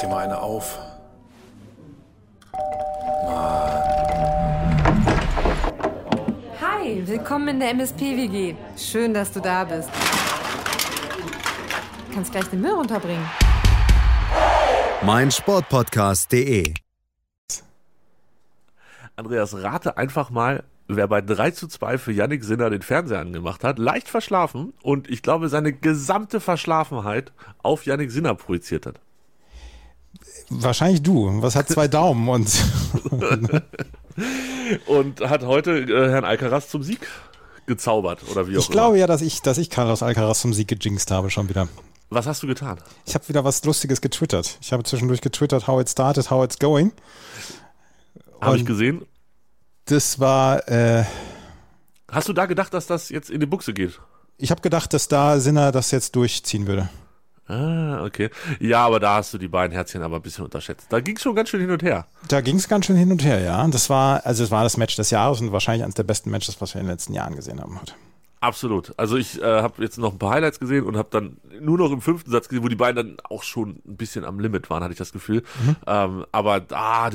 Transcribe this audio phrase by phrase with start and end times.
[0.00, 0.78] dir mal eine auf.
[6.60, 8.54] Hi, willkommen in der MSP-WG.
[8.76, 9.90] Schön, dass du da bist.
[12.08, 13.24] Du kannst gleich den Müll runterbringen.
[15.02, 16.74] mein Sportpodcast.de.
[19.16, 23.64] Andreas, rate einfach mal, wer bei 3 zu 2 für Yannick Sinner den Fernseher angemacht
[23.64, 23.78] hat.
[23.78, 27.32] Leicht verschlafen und ich glaube, seine gesamte Verschlafenheit
[27.62, 29.00] auf Yannick Sinner projiziert hat.
[30.50, 31.42] Wahrscheinlich du.
[31.42, 32.50] Was hat zwei Daumen und
[34.86, 37.00] Und hat heute äh, Herrn Alcaraz zum Sieg
[37.66, 38.72] gezaubert oder wie auch ich immer.
[38.72, 41.68] glaube ja, dass ich, dass ich Carlos Alcaraz zum Sieg gejinxt habe schon wieder.
[42.10, 42.78] Was hast du getan?
[43.06, 44.58] Ich habe wieder was Lustiges getwittert.
[44.60, 46.92] Ich habe zwischendurch getwittert, how it started, how it's going.
[48.40, 49.02] Habe ich gesehen.
[49.84, 51.04] Das war, äh,
[52.10, 54.00] Hast du da gedacht, dass das jetzt in die Buchse geht?
[54.38, 56.88] ich habe gedacht, dass da Sinner das jetzt durchziehen würde.
[57.50, 58.30] Ah, okay.
[58.60, 60.86] Ja, aber da hast du die beiden Herzchen aber ein bisschen unterschätzt.
[60.88, 62.06] Da ging es schon ganz schön hin und her.
[62.28, 63.66] Da ging es ganz schön hin und her, ja.
[63.66, 66.60] Das war, also es war das Match des Jahres und wahrscheinlich eines der besten Matches,
[66.60, 67.94] was wir in den letzten Jahren gesehen haben heute.
[68.42, 68.94] Absolut.
[68.96, 71.90] Also ich äh, habe jetzt noch ein paar Highlights gesehen und habe dann nur noch
[71.90, 74.82] im fünften Satz gesehen, wo die beiden dann auch schon ein bisschen am Limit waren,
[74.82, 75.42] hatte ich das Gefühl.
[75.86, 77.10] Ähm, aber da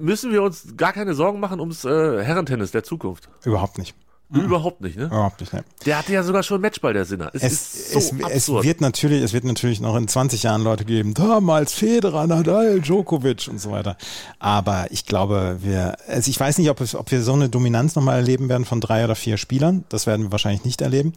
[0.00, 3.28] müssen wir uns gar keine Sorgen machen ums äh, Herrentennis der Zukunft.
[3.44, 3.94] Überhaupt nicht.
[4.30, 5.06] Überhaupt nicht, ne?
[5.06, 5.54] Überhaupt nicht.
[5.54, 5.64] Ne.
[5.86, 7.30] Der hatte ja sogar schon Matchball, der Sinner.
[7.32, 10.62] Es, Es, ist so es, es wird natürlich, es wird natürlich noch in 20 Jahren
[10.62, 13.96] Leute geben, damals Federer, Nadal, Djokovic und so weiter.
[14.38, 17.94] Aber ich glaube, wir, also ich weiß nicht, ob, es, ob wir so eine Dominanz
[17.96, 19.84] nochmal erleben werden von drei oder vier Spielern.
[19.88, 21.14] Das werden wir wahrscheinlich nicht erleben.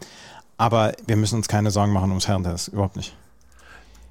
[0.57, 2.69] Aber wir müssen uns keine Sorgen machen ums Herrentennis.
[2.69, 3.13] Überhaupt nicht.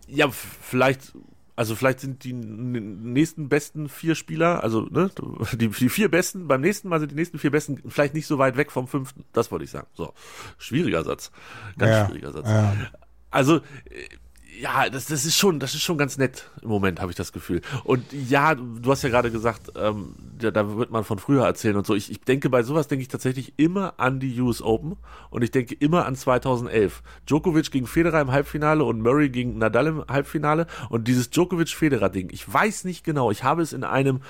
[0.09, 1.13] ja, vielleicht,
[1.61, 5.11] also vielleicht sind die nächsten besten vier Spieler, also ne,
[5.53, 8.39] die, die vier besten, beim nächsten Mal sind die nächsten vier besten vielleicht nicht so
[8.39, 9.25] weit weg vom fünften.
[9.35, 9.87] Das wollte ich sagen.
[9.93, 10.15] So,
[10.57, 11.31] schwieriger Satz.
[11.77, 12.49] Ganz Ja, schwieriger Satz.
[12.49, 12.75] ja.
[13.31, 13.61] Also, äh,
[14.61, 17.33] ja, das, das ist schon, das ist schon ganz nett im Moment, habe ich das
[17.33, 17.63] Gefühl.
[17.85, 21.77] Und ja, du hast ja gerade gesagt, ähm, da, da wird man von früher erzählen
[21.77, 21.95] und so.
[21.95, 24.97] Ich, ich denke, bei sowas denke ich tatsächlich immer an die US Open
[25.31, 27.03] und ich denke immer an 2011.
[27.27, 32.29] Djokovic gegen Federer im Halbfinale und Murray gegen Nadal im Halbfinale und dieses Djokovic-Federer-Ding.
[32.31, 33.31] Ich weiß nicht genau.
[33.31, 34.21] Ich habe es in einem,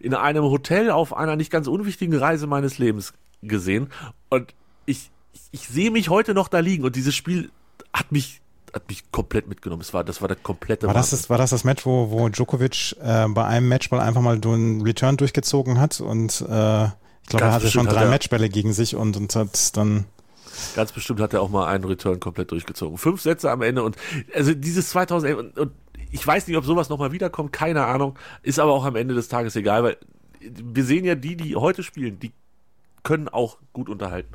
[0.00, 3.88] in einem Hotel auf einer nicht ganz unwichtigen Reise meines Lebens gesehen
[4.30, 4.54] und
[4.86, 7.50] ich, ich, ich sehe mich heute noch da liegen und dieses Spiel
[7.92, 9.82] hat mich hat mich komplett mitgenommen.
[9.82, 12.28] Es war, das war der komplette War das das, war das, das Match, wo, wo
[12.28, 17.28] Djokovic äh, bei einem Matchball einfach mal so einen Return durchgezogen hat und äh, ich
[17.28, 20.06] glaube, er hatte schon hat drei er- Matchbälle gegen sich und, und hat dann
[20.76, 22.98] Ganz bestimmt hat er auch mal einen Return komplett durchgezogen.
[22.98, 23.96] Fünf Sätze am Ende und
[24.34, 25.72] also dieses 2011 und, und
[26.10, 28.18] ich weiß nicht, ob sowas nochmal wiederkommt, keine Ahnung.
[28.42, 29.96] Ist aber auch am Ende des Tages egal, weil
[30.40, 32.32] wir sehen ja die, die heute spielen, die
[33.02, 34.32] können auch gut unterhalten.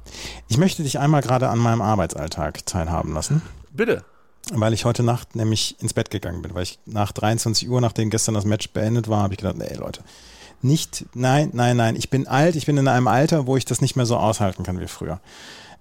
[0.47, 4.03] Ich möchte dich einmal gerade an meinem Arbeitsalltag teilhaben lassen, Bitte.
[4.53, 8.09] Weil ich heute Nacht nämlich ins Bett gegangen bin, weil ich nach 23 Uhr, nachdem
[8.09, 10.01] gestern das Match beendet war, habe ich gedacht, nee Leute,
[10.61, 13.81] nicht, nein, nein, nein, ich bin alt, ich bin in einem Alter, wo ich das
[13.81, 15.19] nicht mehr so aushalten kann wie früher.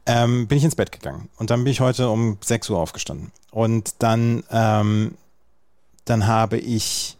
[0.04, 3.32] Ähm, bin ich ins Bett gegangen und dann bin ich heute um 6 Uhr aufgestanden
[3.50, 5.14] und dann, ähm,
[6.04, 7.16] dann habe ich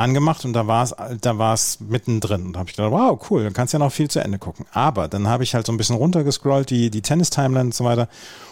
[0.00, 3.44] angemacht und da war es da war es mittendrin und habe ich gedacht, wow, cool,
[3.44, 4.66] dann kannst ja noch viel zu Ende gucken.
[4.72, 7.84] Aber dann habe ich halt so ein bisschen runtergescrollt, die die Tennis Timeline und so
[7.84, 8.08] weiter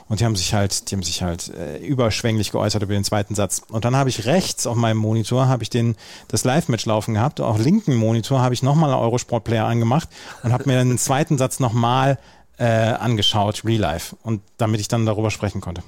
[0.09, 3.35] und die haben sich halt, die haben sich halt äh, überschwänglich geäußert über den zweiten
[3.35, 3.63] Satz.
[3.69, 5.97] Und dann habe ich rechts auf meinem Monitor habe ich den
[6.29, 10.09] das Live Match laufen gehabt, auf linken Monitor habe ich nochmal einen Eurosport Player angemacht
[10.43, 12.19] und habe mir den zweiten Satz nochmal
[12.59, 15.83] äh, angeschaut, Real Life und damit ich dann darüber sprechen konnte.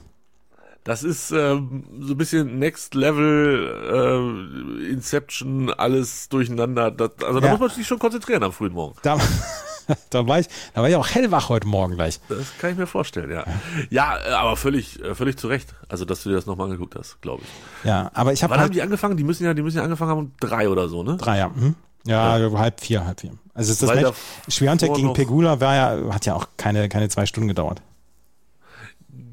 [0.84, 6.90] Das ist ähm, so ein bisschen Next Level äh, Inception, alles durcheinander.
[6.90, 7.52] Das, also da Ja.
[7.52, 8.96] muss man sich schon konzentrieren am frühen Morgen.
[9.02, 9.18] Da,
[10.10, 12.18] da war ich, da war ich auch hellwach heute Morgen gleich.
[12.30, 13.44] Das kann ich mir vorstellen, ja.
[13.90, 15.74] Ja, äh, aber völlig, äh, völlig zu Recht.
[15.88, 17.86] Also, dass du dir das nochmal angeguckt hast, glaube ich.
[17.86, 19.18] Ja, aber ich habe Wann haben halt die angefangen?
[19.18, 21.18] Die müssen ja, die müssen ja angefangen haben um drei oder so, ne?
[21.18, 21.48] drei, ja.
[21.48, 21.74] Mhm.
[22.06, 23.32] Ja, halb vier, halb vier.
[23.52, 24.16] Also ist das Weil Match,
[24.48, 27.82] Schwiontek gegen Pegula war ja, hat ja auch keine, keine zwei Stunden gedauert.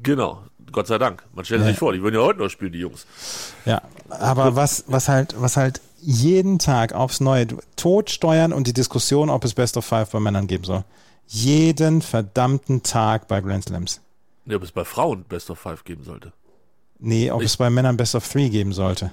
[0.02, 0.42] Genau.
[0.72, 1.22] Gott sei Dank.
[1.34, 1.68] Man stellt Ja.
[1.68, 3.06] sich vor, die würden ja heute noch spielen, die Jungs.
[3.64, 8.66] Ja, aber was, was halt, was halt jeden Tag aufs Neue, du- Tod steuern und
[8.66, 10.84] die Diskussion, ob es Best of Five bei Männern geben soll.
[11.26, 14.00] Jeden verdammten Tag bei Grand Slams.
[14.46, 16.32] Ja, ob es bei Frauen Best of Five geben sollte.
[17.00, 19.10] Nee, ob Ich- es bei Männern Best of Three geben sollte.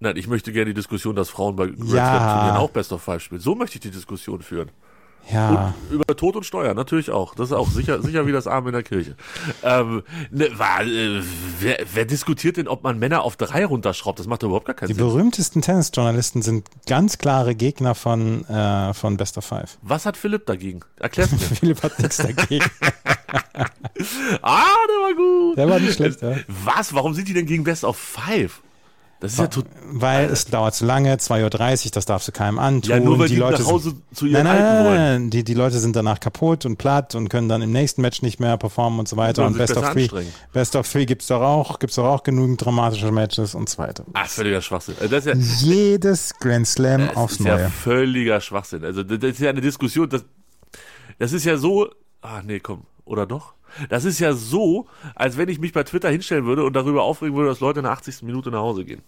[0.00, 2.18] Nein, ich möchte gerne die Diskussion, dass Frauen bei Grand Ja.
[2.18, 3.40] Slam auch Best of Five spielen.
[3.40, 4.70] So möchte ich die Diskussion führen.
[5.32, 5.74] Ja.
[5.90, 7.34] Über Tod und Steuern, natürlich auch.
[7.34, 9.14] Das ist auch sicher, sicher wie das Arm in der Kirche.
[9.62, 11.22] Ähm, ne, war, äh,
[11.60, 14.18] wer, wer diskutiert denn, ob man Männer auf drei runterschraubt?
[14.18, 15.04] Das macht überhaupt gar keinen Die Sinn.
[15.06, 19.78] berühmtesten Tennisjournalisten sind ganz klare Gegner von, äh, von Best of Five.
[19.82, 20.80] Was hat Philipp dagegen?
[20.96, 21.38] Erklär's mir.
[21.38, 22.64] Philipp hat nichts dagegen.
[24.42, 25.58] ah, der war gut.
[25.58, 26.36] Der war nicht schlecht, ja.
[26.48, 26.94] Was?
[26.94, 28.62] Warum sind die denn gegen Best of Five?
[29.20, 32.58] Das ist ja tot, Weil es dauert zu lange, 2.30 Uhr, das darfst du keinem
[32.60, 32.88] antun.
[32.90, 35.22] ja nur weil die, Leute nach Hause zu ihren Nein, nein, Alten nein, wollen.
[35.22, 38.22] nein, die, die Leute sind danach kaputt und platt und können dann im nächsten Match
[38.22, 39.44] nicht mehr performen und so weiter.
[39.44, 40.08] Und Best of Three.
[40.52, 44.04] Best of Three gibt's doch auch, gibt's doch auch genügend dramatische Matches und so weiter.
[44.12, 44.94] Ah, völliger Schwachsinn.
[45.00, 47.70] Also das ist ja, Jedes Grand Slam das aufs ist ja Neue.
[47.70, 48.84] völliger Schwachsinn.
[48.84, 50.24] Also das das ist ja eine Diskussion, das,
[51.18, 51.88] das ist ja so,
[52.22, 53.54] ah nee, komm, oder doch?
[53.88, 57.36] Das ist ja so, als wenn ich mich bei Twitter hinstellen würde und darüber aufregen
[57.36, 58.22] würde, dass Leute in der 80.
[58.22, 59.02] Minute nach Hause gehen.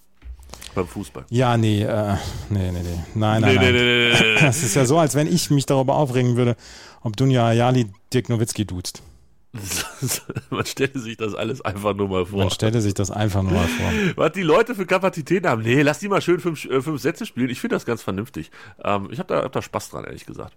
[0.75, 1.25] Beim Fußball.
[1.31, 2.15] Ja, nee, äh,
[2.49, 2.99] nee, nee, nee.
[3.15, 3.75] Nein, nein, Nee, nein.
[3.75, 4.35] nee, nee.
[4.41, 6.57] Das ist ja so, als wenn ich mich darüber aufregen würde,
[7.03, 9.03] ob Dunja Ayali Dirk Nowitzki duzt.
[10.51, 12.39] Man stelle sich das alles einfach nur mal vor.
[12.39, 13.91] Man stelle sich das einfach nur mal vor.
[14.17, 15.63] Was die Leute für Kapazitäten haben.
[15.63, 17.51] Nee, lass die mal schön fünf, äh, fünf Sätze spielen.
[17.51, 18.51] Ich finde das ganz vernünftig.
[18.85, 20.55] Ähm, ich habe da, hab da Spaß dran, ehrlich gesagt.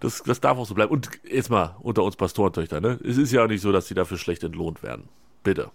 [0.00, 0.92] Das, das darf auch so bleiben.
[0.92, 2.98] Und jetzt mal unter uns Pastorentöchter, ne?
[3.04, 5.08] Es ist ja auch nicht so, dass die dafür schlecht entlohnt werden.
[5.42, 5.70] Bitte.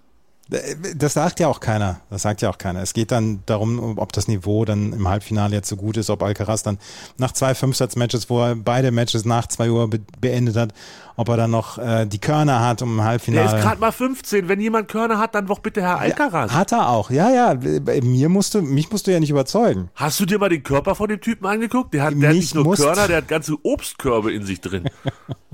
[0.97, 2.01] Das sagt ja auch keiner.
[2.09, 2.81] Das sagt ja auch keiner.
[2.81, 6.21] Es geht dann darum, ob das Niveau dann im Halbfinale jetzt so gut ist, ob
[6.23, 6.77] Alcaraz dann
[7.17, 10.73] nach zwei Fünfsatz-Matches, wo er beide Matches nach zwei Uhr be beendet hat,
[11.15, 13.57] ob er dann noch äh, die Körner hat um im Der Halbfinale.
[13.57, 14.49] ist gerade mal 15.
[14.49, 16.51] Wenn jemand Körner hat, dann doch bitte Herr Alcaraz.
[16.51, 17.11] Hat er auch.
[17.11, 17.53] Ja, ja.
[17.53, 19.89] Bei Mir musst du, mich musst du ja nicht überzeugen.
[19.95, 21.94] Hast du dir mal den Körper von dem Typen angeguckt?
[21.94, 24.83] Der hat, der hat nicht nur Körner, der hat ganze Obstkörbe in sich drin.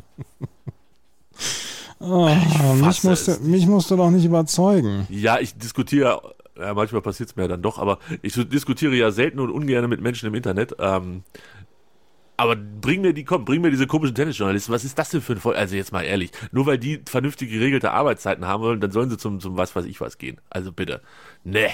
[2.00, 2.30] Oh,
[2.76, 5.08] mich, musst du, mich musst du doch nicht überzeugen.
[5.10, 6.22] Ja, ich diskutiere,
[6.60, 10.02] ja, manchmal passiert es mir dann doch, aber ich diskutiere ja selten und ungern mit
[10.02, 10.76] Menschen im Internet.
[10.80, 11.24] Ähm,
[12.38, 14.74] aber bring mir die, komm, bring mir diese komischen Tennisjournalisten.
[14.74, 15.56] Was ist das denn für ein Voll?
[15.56, 19.18] Also jetzt mal ehrlich, nur weil die vernünftig geregelte Arbeitszeiten haben wollen, dann sollen sie
[19.18, 20.40] zum, zum was weiß ich was gehen.
[20.52, 21.02] Also bitte.
[21.44, 21.70] Nee.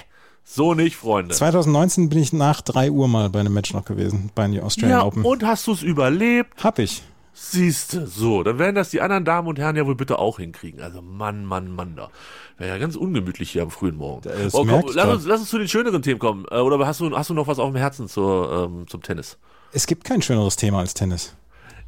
[0.45, 1.33] So nicht, Freunde.
[1.33, 4.99] 2019 bin ich nach drei Uhr mal bei einem Match noch gewesen, bei den Australian
[4.99, 5.23] ja, Open.
[5.23, 6.61] und hast du es überlebt?
[6.63, 7.01] Hab ich.
[7.35, 10.81] Siehste, so, dann werden das die anderen Damen und Herren ja wohl bitte auch hinkriegen.
[10.81, 12.09] Also Mann, Mann, Mann da.
[12.57, 14.21] Wäre ja ganz ungemütlich hier am frühen Morgen.
[14.21, 16.45] Das Oh, komm, lass, uns, lass uns zu den schöneren Themen kommen.
[16.51, 19.37] Äh, Oder hast du, hast du noch was auf dem Herzen zur, ähm, zum Tennis?
[19.71, 21.35] Es gibt kein schöneres Thema als Tennis.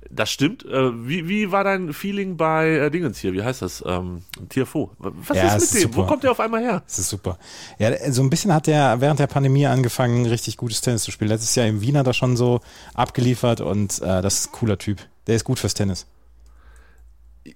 [0.09, 0.65] Das stimmt.
[0.65, 3.33] Äh, wie, wie war dein Feeling bei äh, Dingens hier?
[3.33, 3.83] Wie heißt das?
[3.85, 4.91] Ähm, Tiafo.
[4.97, 5.89] Was Ja, ist mit dem?
[5.89, 6.07] Wo super.
[6.07, 6.83] kommt der auf einmal her?
[6.87, 7.37] Das ist super.
[7.79, 11.29] Ja, so ein bisschen hat der während der Pandemie angefangen, richtig gutes Tennis zu spielen.
[11.29, 12.61] Letztes Jahr im Wiener da schon so
[12.95, 14.99] abgeliefert und äh, das ist ein cooler Typ.
[15.27, 16.05] Der ist gut fürs Tennis.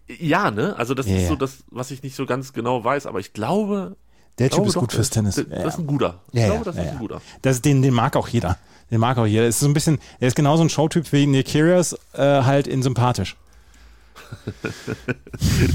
[0.07, 0.75] Ja, ne?
[0.77, 3.33] Also das Ja, ist so das, was ich nicht so ganz genau weiß, aber ich
[3.33, 3.95] glaube,
[4.37, 5.35] Der Typ glaube ist doch, gut fürs das- Tennis.
[5.35, 6.19] Das, das ist ein guter.
[6.31, 7.21] Ich Ja, glaube, das ja, ist ein guter.
[7.41, 8.57] Das, den, den mag auch jeder.
[8.91, 9.43] Den mag auch jeder.
[9.47, 12.67] Es ist so ein bisschen, er ist genauso ein Showtyp wie Nick Kyrgios, äh, halt
[12.67, 13.35] in sympathisch.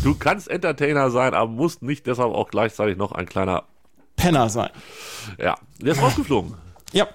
[0.03, 3.65] Du kannst Entertainer sein, aber musst nicht deshalb auch gleichzeitig noch ein kleiner.
[4.17, 4.71] Penner sein.
[5.39, 6.55] Ja, der ist rausgeflogen.
[6.93, 7.09] Ja.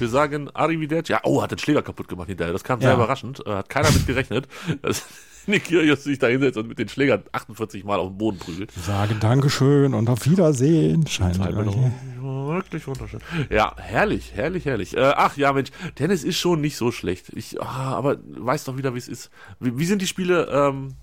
[0.00, 1.12] Wir sagen Arrivederci.
[1.12, 2.52] Ja, oh, hat den Schläger kaputt gemacht hinterher.
[2.52, 2.96] Das kam sehr Ja.
[2.96, 3.44] überraschend.
[3.46, 4.48] Äh, hat keiner mit gerechnet,
[4.82, 5.04] dass
[5.46, 8.74] Nick Kyrgios sich da hinsetzt und mit den Schlägern 48 Mal auf den Boden prügelt.
[8.76, 11.06] Wir sagen Dankeschön und auf Wiedersehen.
[11.06, 13.20] Scheint Wirklich wunderschön.
[13.48, 14.96] Ja, herrlich, herrlich, herrlich.
[14.96, 17.30] Äh, ach ja, Mensch, Tennis ist schon nicht so schlecht.
[17.34, 19.30] Ich, ah, aber weiß doch wieder, wie es ist.
[19.60, 20.94] Wie, wie sind die Spiele ähm,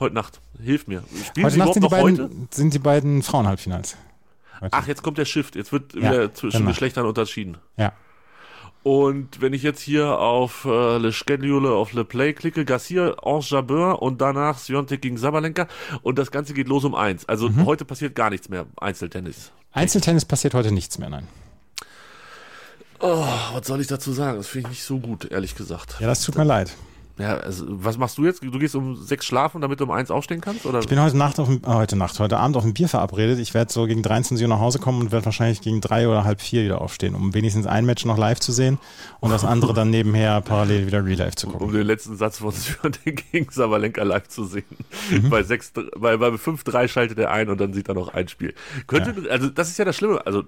[0.00, 0.40] heute Nacht?
[0.62, 1.04] Hilf mir.
[1.26, 2.30] Spielen Heute sie Nacht sind die, noch beiden, heute?
[2.50, 3.96] sind die beiden Frauenhalbfinals.
[4.70, 5.56] Ach, jetzt kommt der Shift.
[5.56, 6.70] Jetzt wird Ja, wieder zwischen danach.
[6.70, 7.58] Geschlechtern unterschieden.
[7.76, 7.92] Ja.
[8.84, 13.40] Und wenn ich jetzt hier auf äh, Le Schedule, auf Le Play klicke, Garcia, Ange
[13.42, 15.66] Jabeur und danach Sviontek gegen Sabalenka
[16.02, 17.24] und das Ganze geht los um eins.
[17.26, 17.64] Also Mhm.
[17.64, 19.52] heute passiert gar nichts mehr, Einzeltennis.
[19.72, 21.26] Einzeltennis passiert heute nichts mehr, nein.
[23.00, 23.24] Oh,
[23.54, 24.36] was soll ich dazu sagen?
[24.36, 25.96] Das finde ich nicht so gut, ehrlich gesagt.
[26.00, 26.74] Ja, das tut mir leid.
[27.16, 28.42] Ja, also, was machst du jetzt?
[28.42, 30.66] Du gehst um sechs schlafen, damit du um eins aufstehen kannst?
[30.66, 30.80] Oder?
[30.80, 33.38] Ich bin heute Nacht auf dem, äh, heute Nacht, heute Abend auf dem Bier verabredet.
[33.38, 36.24] Ich werde so gegen 13 Uhr nach Hause kommen und werde wahrscheinlich gegen drei oder
[36.24, 38.78] halb vier wieder aufstehen, um wenigstens ein Match noch live zu sehen
[39.20, 41.68] und das andere dann nebenher parallel wieder Real Life zu gucken.
[41.68, 44.64] um den letzten Satz von Sviontek gegen Sabalenka live zu sehen.
[45.10, 45.30] Mhm.
[45.30, 48.54] Bei sechs, bei, bei 5-3 schaltet er ein und dann sieht er noch ein Spiel.
[48.88, 50.26] Könnte, also das ist ja das Schlimme.
[50.26, 50.44] Also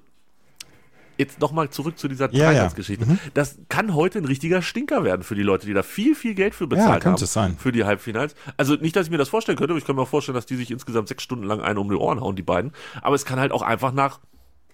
[1.19, 2.53] jetzt nochmal zurück zu dieser Ja, ja.
[2.53, 3.07] Dreisatzgeschichte.
[3.35, 6.55] Das kann heute ein richtiger Stinker werden für die Leute, die da viel, viel Geld
[6.55, 7.25] für bezahlt könnte haben.
[7.25, 7.57] es sein.
[7.59, 8.35] Für die Halbfinals.
[8.57, 10.57] Also nicht, dass ich mir das vorstellen könnte, aber ich kann mir vorstellen, dass die
[10.57, 12.73] sich insgesamt sechs Stunden lang einen um die Ohren hauen, die beiden.
[13.03, 14.21] Aber es kann halt auch einfach nach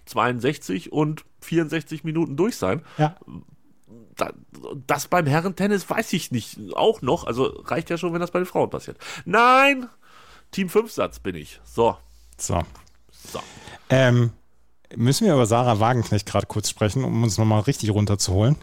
[0.07, 2.83] 62 und 64 Minuten durch sein.
[2.99, 3.15] Ja.
[4.17, 4.33] Da,
[4.87, 6.59] das beim Herrentennis weiß ich nicht.
[6.75, 7.25] Auch noch.
[7.25, 8.99] Also reicht ja schon, wenn das bei den Frauen passiert.
[9.25, 9.89] Nein!
[10.51, 11.61] Team 5 Satz bin ich.
[11.65, 11.97] So.
[12.37, 12.61] So.
[13.11, 13.41] So.
[13.89, 14.33] Ähm,
[14.97, 18.57] müssen wir über Sarah Wagenknecht gerade kurz sprechen, um uns nochmal richtig runterzuholen?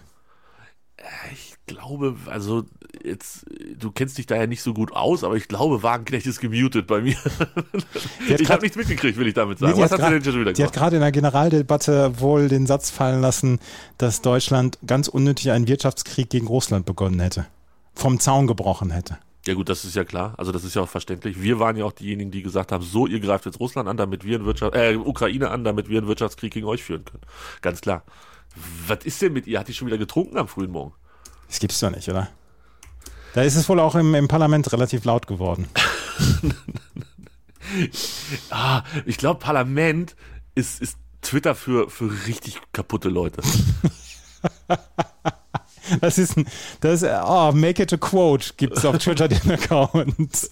[1.32, 2.66] Ich glaube, also
[3.04, 3.46] jetzt,
[3.78, 6.88] du kennst dich da ja nicht so gut aus, aber ich glaube, Wagenknecht ist gemutet
[6.88, 7.16] bei mir.
[8.28, 9.76] ich habe nichts mitgekriegt, will ich damit sagen.
[9.76, 10.74] die Was hat sie denn schon wieder Die hat gemacht?
[10.74, 13.60] gerade in der Generaldebatte wohl den Satz fallen lassen,
[13.98, 17.46] dass Deutschland ganz unnötig einen Wirtschaftskrieg gegen Russland begonnen hätte.
[17.94, 19.18] Vom Zaun gebrochen hätte.
[19.50, 20.36] Ja gut, das ist ja klar.
[20.38, 21.42] Also das ist ja auch verständlich.
[21.42, 24.24] Wir waren ja auch diejenigen, die gesagt haben, so, ihr greift jetzt Russland an, damit
[24.24, 27.24] wir einen Wirtschaft, äh, Ukraine an, damit wir einen Wirtschaftskrieg gegen euch führen können.
[27.64, 28.04] Ganz klar.
[28.86, 29.60] Was ist denn mit ihr?
[29.60, 30.94] Hat die schon wieder getrunken am frühen Morgen?
[31.48, 32.30] Das gibt's doch nicht, oder?
[33.34, 35.68] Da ist es wohl auch im, im Parlament relativ laut geworden.
[38.52, 40.16] ah, ich glaube, Parlament
[40.54, 43.42] ist, ist Twitter für, für richtig kaputte Leute.
[46.02, 46.48] Das ist ein,
[46.82, 50.50] das ist, oh, make it a quote gibt's auf Twitter den Account.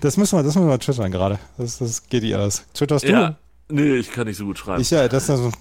[0.00, 1.38] Das müssen wir, das müssen wir twittern gerade.
[1.58, 2.64] Das, das geht nicht alles.
[2.74, 3.10] Twitterst du?
[3.12, 3.36] Ja.
[3.68, 4.82] Nee, ich kann nicht so gut schreiben.
[4.82, 5.52] Ich, ja, das ist also,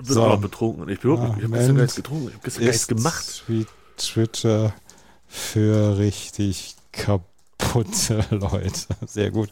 [0.00, 0.24] Ich bin so.
[0.24, 0.88] aber betrunken.
[0.88, 2.28] Ich, bin, Ah, ich habe gestern gar nichts getrunken.
[2.28, 3.44] Ich habe gestern gar nichts gemacht.
[3.46, 4.74] wie Twitter
[5.28, 6.74] für richtig
[7.68, 8.80] kaputte Leute.
[9.06, 9.50] Sehr gut.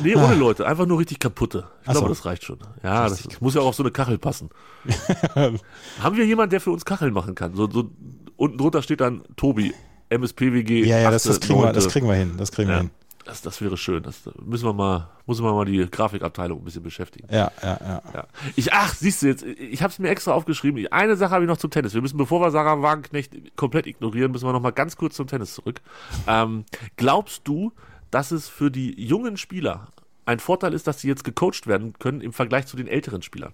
[0.00, 0.66] Nee, ohne Leute.
[0.66, 1.58] Einfach nur richtig kaputte.
[1.82, 1.90] Ich Ah.
[1.90, 2.14] Ach glaube, so.
[2.14, 2.58] das reicht schon.
[2.82, 4.50] Ja, das, das muss ja auch auf so eine Kachel passen.
[5.34, 7.54] Haben wir jemanden, der für uns Kacheln machen kann?
[7.54, 7.90] So, so,
[8.36, 9.72] unten drunter steht dann Tobi,
[10.08, 10.84] MSPWG.
[10.86, 12.34] Ja, ja, das, das, achte, kriegen wir, das kriegen wir hin.
[12.36, 12.90] Das kriegen wir Ja, hin.
[13.30, 14.02] Das, das wäre schön.
[14.02, 17.28] Das müssen wir mal, muss man mal die Grafikabteilung ein bisschen beschäftigen.
[17.32, 18.02] Ja, ja, ja.
[18.12, 18.26] Ja.
[18.56, 20.84] Ich, ach, siehst du jetzt, ich habe es mir extra aufgeschrieben.
[20.88, 21.94] Eine Sache habe ich noch zum Tennis.
[21.94, 25.28] Wir müssen, bevor wir Sarah Wagenknecht komplett ignorieren, müssen wir noch mal ganz kurz zum
[25.28, 25.80] Tennis zurück.
[26.26, 26.64] Ähm,
[26.96, 27.72] glaubst du,
[28.10, 29.88] dass es für die jungen Spieler
[30.26, 33.52] ein Vorteil ist, dass sie jetzt gecoacht werden können im Vergleich zu den älteren Spielern?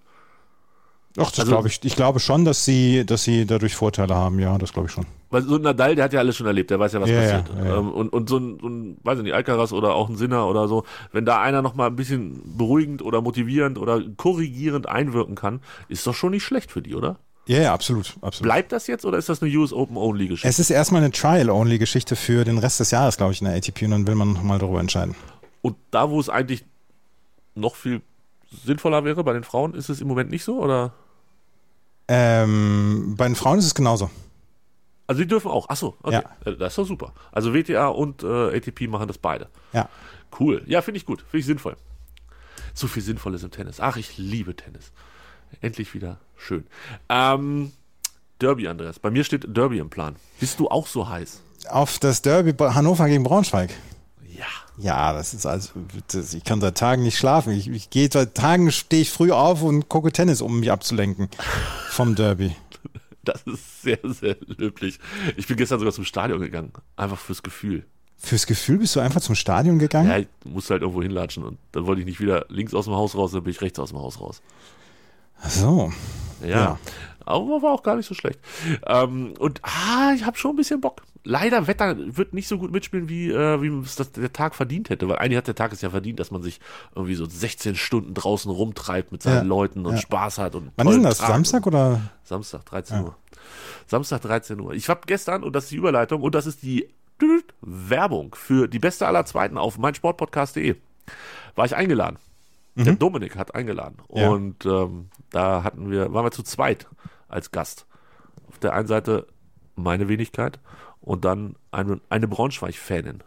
[1.19, 1.81] Ach, das Also- glaube ich.
[1.83, 4.39] Ich glaube schon, dass sie, dass sie dadurch Vorteile haben.
[4.39, 5.07] Ja, das glaube ich schon.
[5.31, 7.21] Weil so ein Nadal, der hat ja alles schon erlebt, der weiß ja, was ja,
[7.21, 7.45] passiert.
[7.65, 7.79] ja.
[7.79, 10.47] Ähm, und, und so ein, so ein, weiß ich nicht, Alcaraz oder auch ein Sinner
[10.47, 15.35] oder so, wenn da einer noch mal ein bisschen beruhigend oder motivierend oder korrigierend einwirken
[15.35, 17.17] kann, ist doch schon nicht schlecht für die, oder?
[17.49, 18.43] Ja, ja, absolut, absolut.
[18.43, 20.49] Bleibt das jetzt oder ist das eine US Open Only Geschichte?
[20.49, 23.83] Es ist erstmal eine Trial-Only-Geschichte für den Rest des Jahres, glaube ich, in der ATP
[23.85, 25.15] und dann will man nochmal darüber entscheiden.
[25.63, 26.65] Und da, wo es eigentlich
[27.55, 28.01] noch viel
[28.65, 30.61] sinnvoller wäre, bei den Frauen, ist es im Moment nicht so?
[30.61, 30.93] Oder?
[32.09, 34.11] Ähm, bei den Frauen ist es genauso.
[35.07, 35.69] Also die dürfen auch.
[35.69, 36.23] Achso, okay.
[36.45, 37.13] Äh, Das ist doch super.
[37.33, 39.49] Also WTA und äh, ATP machen das beide.
[39.73, 39.89] Ja.
[40.39, 40.63] Cool.
[40.67, 41.21] Ja, finde ich gut.
[41.23, 41.77] Finde ich sinnvoll.
[42.75, 43.81] So viel Sinnvolles im Tennis.
[43.81, 44.93] Ach, ich liebe Tennis.
[45.61, 46.67] Endlich wieder schön.
[47.09, 47.73] Ähm,
[48.41, 48.99] Derby, Andreas.
[48.99, 50.17] Bei mir steht Derby im Plan.
[50.41, 51.41] Bist du auch so heiß?
[51.71, 53.71] Auf das Derby Hannover gegen Braunschweig.
[54.27, 54.45] Ja.
[54.79, 55.73] Ja, das ist also,
[56.09, 57.53] das, ich kann seit Tagen nicht schlafen.
[57.53, 61.29] Ich, ich gehe seit Tagen, stehe ich früh auf und gucke Tennis, um mich abzulenken
[61.91, 62.55] vom Derby.
[63.25, 65.01] Das ist sehr, sehr löblich.
[65.37, 66.73] Ich bin gestern sogar zum Stadion gegangen.
[66.95, 67.85] Einfach fürs Gefühl.
[68.19, 70.09] Fürs Gefühl bist du einfach zum Stadion gegangen?
[70.09, 72.95] Ja, ich musste halt irgendwo hinlatschen und dann wollte ich nicht wieder links aus dem
[72.95, 74.43] Haus raus, dann bin ich rechts aus dem Haus raus.
[75.43, 75.93] Ach so.
[76.41, 76.49] Ja.
[76.49, 76.79] Ja.
[77.25, 78.39] Aber war auch gar nicht so schlecht.
[78.87, 81.03] Ähm, und ah, ich habe schon ein bisschen Bock.
[81.29, 84.91] Leider Wetter wird nicht so gut mitspielen, wie, äh, wie es das der Tag verdient
[84.91, 85.09] hätte.
[85.09, 86.61] Weil eigentlich hat der Tag es ja verdient, dass man sich
[86.95, 89.43] irgendwie so 16 Stunden draußen rumtreibt mit seinen Ja.
[89.43, 90.01] Leuten und Ja.
[90.01, 90.55] Spaß hat.
[90.55, 91.19] Und Wann ist denn das?
[91.19, 92.01] Tag Samstag oder?
[92.23, 93.17] Samstag, 13 Uhr.
[93.87, 94.73] Samstag, 13 Uhr.
[94.75, 96.89] Ich habe gestern, und das ist die Überleitung, und das ist die
[97.61, 100.77] Werbung für die beste aller Zweiten auf meinsportpodcast.de.
[101.57, 102.19] War ich eingeladen.
[102.77, 103.97] Der Dominik hat eingeladen.
[104.13, 104.29] Ja.
[104.29, 106.87] Und ähm, da hatten wir, waren wir zu zweit
[107.27, 107.87] als Gast.
[108.49, 109.27] Auf der einen Seite
[109.77, 110.59] meine Wenigkeit
[111.07, 113.23] und dann eine, eine Braunschweig-Fanin.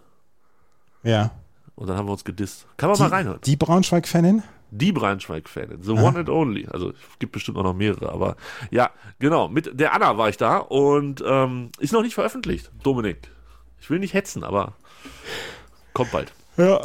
[1.02, 1.32] Ja.
[1.76, 2.68] Und dann haben wir uns gedisst.
[2.78, 3.40] Kann man mal reinhören.
[3.46, 4.44] Die Braunschweig-Fanin?
[4.72, 5.82] Die Braunschweig-Fanin.
[5.82, 6.68] The one and only.
[6.68, 8.36] Also es gibt bestimmt auch noch mehrere, aber
[8.70, 9.48] ja, genau.
[9.48, 12.70] Mit der Anna war ich da und ähm, ist noch nicht veröffentlicht.
[12.84, 13.32] Dominik.
[13.80, 14.74] Ich will nicht hetzen, aber
[15.94, 16.34] kommt bald.
[16.58, 16.82] Ja.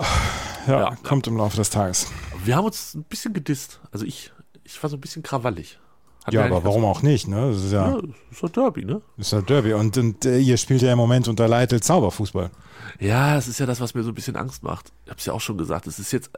[0.69, 0.97] Ja, Ja.
[1.03, 2.11] kommt im Laufe des Tages.
[2.45, 3.81] Wir haben uns ein bisschen gedisst.
[3.91, 4.33] Also ich,
[4.63, 5.79] ich war so ein bisschen krawallig.
[6.25, 7.51] Hat Ja, aber warum auch nicht, ne?
[7.51, 9.03] Das ist ja, Ja, das ist doch Derby, ne?
[9.19, 9.75] ist ja Derby.
[9.75, 12.51] Und, und äh, ihr spielt ja im Moment unter Leitl Zauberfußball.
[12.99, 14.93] Ja, das ist ja das, was mir so ein bisschen Angst macht.
[15.05, 15.87] Ich hab's ja auch schon gesagt.
[15.87, 16.31] Es ist jetzt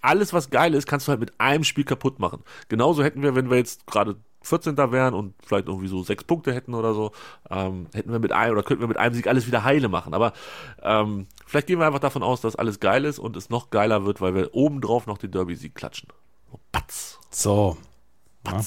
[0.00, 2.42] alles, was geil ist, kannst du halt mit einem Spiel kaputt machen.
[2.68, 4.76] Genauso hätten wir, wenn wir jetzt gerade 14.
[4.76, 7.12] wären und vielleicht irgendwie so sechs Punkte hätten oder so,
[7.50, 10.14] ähm, hätten wir mit einem oder könnten wir mit einem Sieg alles wieder heile machen.
[10.14, 10.32] Aber
[10.82, 14.04] ähm, vielleicht gehen wir einfach davon aus, dass alles geil ist und es noch geiler
[14.04, 16.08] wird, weil wir obendrauf noch den Derby-Sieg klatschen.
[16.52, 17.18] Oh, Patz.
[17.30, 17.76] So.
[18.52, 18.60] Ja.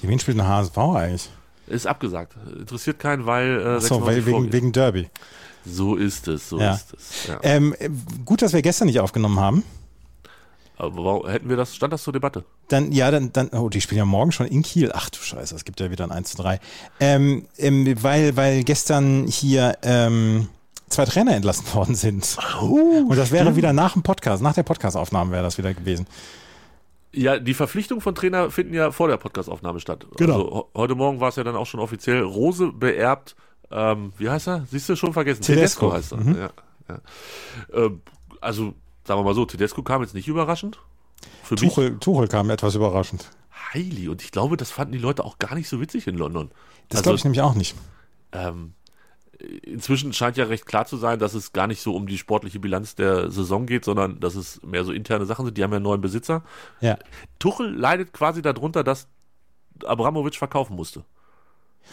[0.00, 1.30] Gegen wen spielt ein HSV eigentlich?
[1.66, 2.34] Ist abgesagt.
[2.58, 5.08] Interessiert keinen, weil äh, So, 96 weil wegen, wegen Derby.
[5.66, 6.74] So ist es, so Ja.
[6.74, 7.26] ist es.
[7.26, 7.38] Ja.
[7.42, 7.90] Ähm, äh,
[8.24, 9.64] gut, dass wir gestern nicht aufgenommen haben.
[10.76, 12.44] Aber warum, hätten wir das, stand das zur Debatte?
[12.68, 14.92] Dann, ja, dann, dann, oh, die spielen ja morgen schon in Kiel.
[14.94, 16.60] Ach du Scheiße, es gibt ja wieder ein 1 zu 3.
[17.00, 20.48] Ähm, ähm, weil, weil gestern hier ähm,
[20.88, 22.38] zwei Trainer entlassen worden sind.
[22.60, 26.06] Und das wäre wieder nach dem Podcast, nach der Podcastaufnahme wäre das wieder gewesen.
[27.12, 30.06] Ja, die Verpflichtung von Trainer finden ja vor der Podcastaufnahme statt.
[30.16, 30.34] Genau.
[30.44, 32.22] Also, heute Morgen war es ja dann auch schon offiziell.
[32.22, 33.34] Rose beerbt,
[33.70, 34.66] ähm, wie heißt er?
[34.70, 35.42] Siehst du, schon vergessen.
[35.42, 35.92] Tedesco.
[35.92, 36.20] heißt er.
[36.20, 36.50] Ja,
[36.88, 37.00] ja.
[37.72, 38.02] Ähm,
[38.40, 38.74] also,
[39.04, 40.78] sagen wir mal so, Tedesco kam jetzt nicht überraschend.
[41.42, 43.30] Für mich Tuchel, Tuchel kam etwas überraschend.
[43.72, 44.08] Heili.
[44.08, 46.50] Und ich glaube, das fanden die Leute auch gar nicht so witzig in London.
[46.88, 47.74] Das Also, glaube ich nämlich auch nicht.
[48.32, 48.74] ähm,
[49.62, 52.58] inzwischen scheint ja recht klar zu sein, dass es gar nicht so um die sportliche
[52.58, 55.56] Bilanz der Saison geht, sondern dass es mehr so interne Sachen sind.
[55.56, 56.42] Die haben ja einen neuen Besitzer.
[56.80, 56.98] Ja.
[57.38, 59.06] Tuchel leidet quasi darunter, dass
[59.86, 61.04] Abramovic verkaufen musste.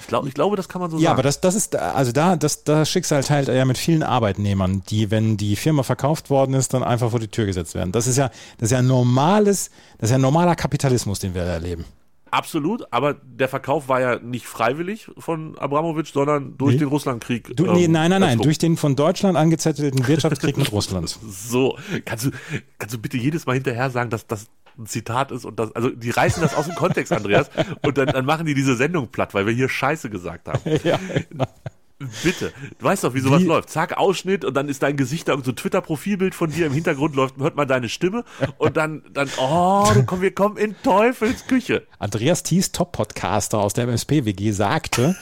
[0.02, 1.14] Ich, glaub, ich glaube, das kann man so Ja, sagen.
[1.14, 4.84] aber das, das ist, also da, das, das Schicksal teilt er ja mit vielen Arbeitnehmern,
[4.90, 7.92] die, wenn die Firma verkauft worden ist, dann einfach vor die Tür gesetzt werden.
[7.94, 11.86] Das ist ja, das ist ja normales, das ist ja normaler Kapitalismus, den wir erleben.
[12.36, 16.80] Absolut, aber der Verkauf war ja nicht freiwillig von Abramovic, sondern durch Nee.
[16.80, 17.56] den Russlandkrieg.
[17.56, 21.18] Du, nee, ähm, nein, nein, nein, durch den von Deutschland angezettelten Wirtschaftskrieg mit Russland.
[21.30, 22.32] So, kannst du,
[22.78, 25.90] kannst du bitte jedes Mal hinterher sagen, dass das ein Zitat ist und das, also
[25.90, 27.50] die reißen das aus dem Kontext, Andreas,
[27.84, 30.60] und dann, dann machen die diese Sendung platt, weil wir hier Scheiße gesagt haben.
[30.84, 31.00] ja.
[32.24, 32.52] Bitte.
[32.78, 33.70] Du weißt doch, wie sowas Wie- läuft.
[33.70, 36.74] Zack, Ausschnitt und dann ist dein Gesicht da irgend so ein Twitter-Profilbild von dir im
[36.74, 38.26] Hintergrund läuft, hört man deine Stimme
[38.58, 41.88] und dann, dann, oh, komm, wir kommen in Teufels Küche.
[41.98, 45.16] Andreas Thies, Top-Podcaster aus der MSP-WG, sagte,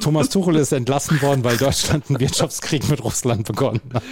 [0.00, 4.02] Thomas Tuchel ist entlassen worden, weil Deutschland einen Wirtschaftskrieg mit Russland begonnen hat.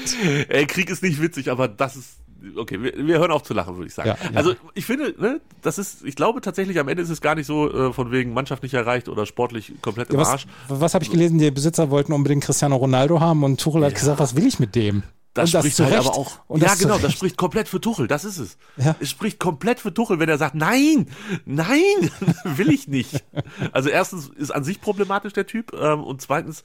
[0.49, 2.09] Ey, Krieg ist nicht witzig, aber das ist.
[2.57, 4.11] Okay, wir, wir hören auf zu lachen, würde ich sagen.
[4.11, 4.37] Ja, ja.
[4.37, 7.47] Also ich finde, ne, das ist, ich glaube tatsächlich, am Ende ist es gar nicht
[7.47, 10.47] so äh, von wegen Mannschaft nicht erreicht oder sportlich komplett im Was, Arsch.
[10.69, 11.39] was habe ich gelesen?
[11.39, 14.75] Die Besitzer wollten unbedingt Cristiano Ronaldo haben und Tuchel hat gesagt, was will ich mit
[14.75, 15.03] dem?
[15.37, 16.07] Das und spricht halt Recht.
[16.07, 16.39] aber auch.
[16.47, 18.57] Und ja, das genau, das spricht komplett für Tuchel, das ist es.
[18.79, 18.97] Ja.
[19.01, 21.09] Es spricht komplett für Tuchel, wenn er sagt, nein,
[21.45, 22.11] nein,
[22.45, 23.23] will ich nicht.
[23.73, 26.63] Also erstens ist an sich problematisch der Typ ähm, und zweitens,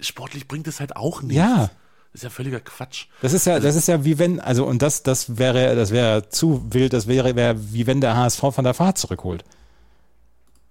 [0.00, 1.36] sportlich bringt es halt auch nichts.
[1.36, 1.70] Ja.
[2.12, 3.06] Das ist ja völliger Quatsch.
[3.22, 6.28] Das ist ja, das ist ja wie wenn, also und das, das wäre, das wäre
[6.28, 9.44] zu wild, das wäre, wäre wie wenn der HSV von der Fahrt zurückholt.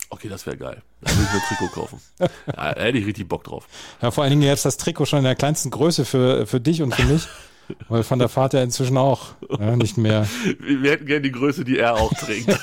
[0.09, 0.81] Okay, das wäre geil.
[1.01, 2.01] Da würde ich mir ein Trikot kaufen.
[2.47, 3.67] Ja, da hätte ich richtig Bock drauf.
[4.01, 6.81] Ja, vor allen Dingen jetzt das Trikot schon in der kleinsten Größe für, für dich
[6.81, 7.27] und für mich.
[7.87, 9.27] Weil von der Fahrt ja inzwischen auch
[9.59, 10.27] ja, nicht mehr.
[10.59, 12.49] Wir wir hätten gerne die Größe, die er auch trägt.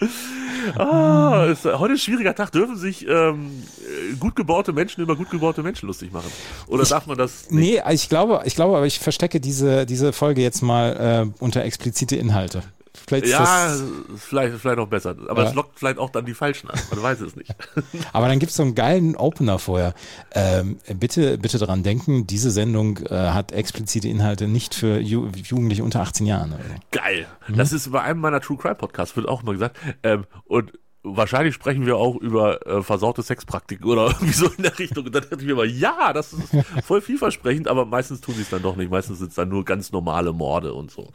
[0.78, 2.52] ah, ist heute ein schwieriger Tag.
[2.52, 6.30] Dürfen sich ähm, äh, gut gebaute Menschen über gut gebaute Menschen lustig machen?
[6.66, 7.84] Oder darf man das nicht?
[7.86, 11.64] Nee, ich glaube, ich glaube, aber ich verstecke diese, diese Folge jetzt mal äh, unter
[11.64, 12.62] explizite Inhalte.
[13.06, 13.74] Vielleicht Ja,
[14.16, 15.14] vielleicht, vielleicht noch besser.
[15.28, 15.48] Aber Ja.
[15.48, 16.78] es lockt vielleicht auch dann die Falschen an.
[16.90, 17.54] Man weiß es nicht.
[18.12, 19.94] aber dann gibt's so einen geilen Opener vorher.
[20.32, 25.84] Ähm, bitte, bitte daran denken, diese Sendung äh, hat explizite Inhalte nicht für Ju Jugendliche
[25.84, 26.54] unter 18 Jahren.
[26.90, 27.26] Geil.
[27.46, 27.56] Mhm.
[27.56, 29.76] Das ist bei einem meiner True Crime Podcasts, wird auch mal gesagt.
[30.02, 30.72] Ähm, und
[31.16, 35.06] wahrscheinlich sprechen wir auch über äh, versaute Sexpraktiken oder irgendwie so in der Richtung.
[35.06, 36.50] Und dann dachte ich mir mal, ja, das ist
[36.84, 38.90] voll vielversprechend, aber meistens tun sie es dann doch nicht.
[38.90, 41.12] Meistens sind es dann nur ganz normale Morde und so.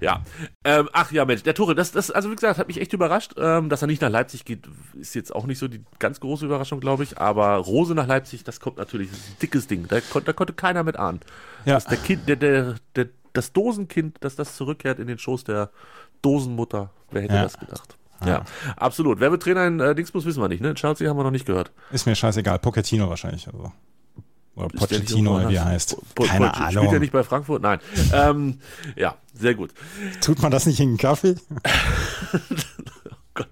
[0.00, 0.22] Ja.
[0.64, 3.32] Ähm, ach ja, Mensch, der Tore, das, das, also wie gesagt, hat mich echt überrascht.
[3.36, 6.46] Ähm, dass er nicht nach Leipzig geht, ist jetzt auch nicht so die ganz große
[6.46, 7.18] Überraschung, glaube ich.
[7.18, 9.86] Aber Rose nach Leipzig, das kommt natürlich, das ist ein dickes Ding.
[9.88, 11.20] Da, kon da konnte keiner mit ahnen.
[11.64, 11.74] Ja.
[11.74, 15.70] Dass der Kind, der, der, der, das Dosenkind, dass das zurückkehrt in den Schoß der
[16.22, 16.90] Dosenmutter.
[17.10, 17.42] Wer hätte Ja.
[17.42, 17.96] das gedacht?
[18.24, 18.44] Ja,
[18.76, 19.20] absolut.
[19.20, 20.60] Wer wird Trainer in äh, Dingsbus, wissen wir nicht.
[20.60, 20.74] Ne?
[20.74, 21.70] Chelsea haben wir noch nicht gehört.
[21.90, 22.58] Ist mir scheißegal.
[22.58, 23.46] Pochettino wahrscheinlich.
[23.46, 23.72] Also.
[24.56, 25.96] Oder Pochettino, oder wie er heißt.
[26.14, 26.92] Po- Keine Poch- Spielt Ahnung.
[26.94, 27.62] er nicht bei Frankfurt?
[27.62, 27.78] Nein.
[28.12, 28.58] ähm,
[28.96, 29.72] ja, sehr gut.
[30.20, 31.36] Tut man das nicht in den Kaffee?
[33.34, 33.48] Gott.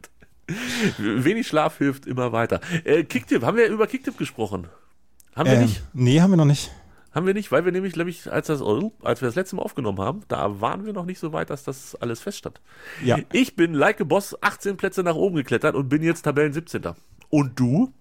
[0.98, 2.60] Wenig Schlaf hilft immer weiter.
[2.84, 4.66] Äh, Kicktipp, haben wir über Kicktipp gesprochen?
[5.36, 5.82] Haben wir Ähm, nicht?
[5.92, 6.70] Nee, haben wir noch nicht.
[7.12, 9.62] Haben wir nicht, weil wir nämlich, glaube ich, als, das, als wir das letzte Mal
[9.62, 12.60] aufgenommen haben, da waren wir noch nicht so weit, dass das alles feststand.
[13.02, 13.18] Ja.
[13.32, 16.82] Ich bin, like a Boss, 18 Plätze nach oben geklettert und bin jetzt Tabellen 17.
[17.30, 17.92] Und du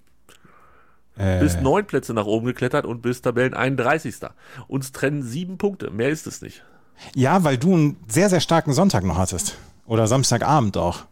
[1.17, 4.15] Äh, bist neun Plätze nach oben geklettert und bist Tabellen 31.
[4.67, 5.89] Uns trennen sieben Punkte.
[5.89, 6.63] Mehr ist es nicht.
[7.15, 9.57] ja, weil du einen sehr, sehr starken Sonntag noch hattest.
[9.85, 11.05] Oder Samstagabend auch.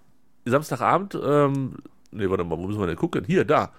[0.45, 1.77] Samstagabend, ähm,
[2.11, 3.23] nee, warte mal, wo müssen wir denn gucken?
[3.25, 3.71] Hier, da.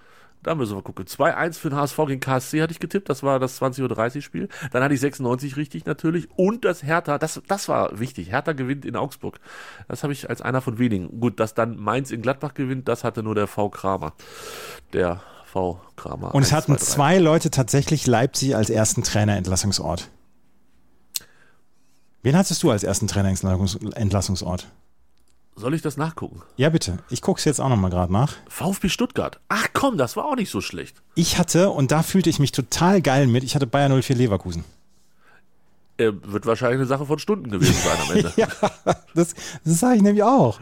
[0.47, 1.03] Da müssen wir gucken.
[1.03, 3.09] 2-1 für den HSV gegen KSC hatte ich getippt.
[3.09, 4.47] Das war das 20.30 Uhr Spiel.
[4.71, 6.29] Dann hatte ich 96 richtig natürlich.
[6.37, 8.31] Und das Hertha, das, das war wichtig.
[8.31, 9.41] Hertha gewinnt in Augsburg.
[9.89, 11.19] Das habe ich als einer von wenigen.
[11.19, 13.67] Gut, dass dann Mainz in Gladbach gewinnt, das hatte nur der V.
[13.67, 14.13] Kramer.
[14.93, 15.81] Der V.
[15.97, 16.33] Kramer.
[16.33, 16.85] Und es 1, hatten 2, 3.
[16.85, 20.07] zwei Leute tatsächlich Leipzig als ersten Trainerentlassungsort.
[22.23, 24.67] Wen hattest du als ersten Trainerentlassungsort?
[25.59, 26.43] Soll ich das nachgucken?
[26.55, 26.99] Ja, bitte.
[27.09, 28.33] Ich gucke es jetzt auch nochmal gerade nach.
[28.47, 29.39] VfB Stuttgart.
[29.49, 31.01] Ach komm, das war auch nicht so schlecht.
[31.15, 34.63] Ich hatte, und da fühlte ich mich total geil mit, ich hatte Bayern 04 Leverkusen.
[35.97, 38.33] Äh, wird wahrscheinlich eine Sache von Stunden gewesen sein am Ende.
[38.37, 38.47] Ja,
[39.15, 39.33] das,
[39.65, 40.59] das sage ich nämlich auch.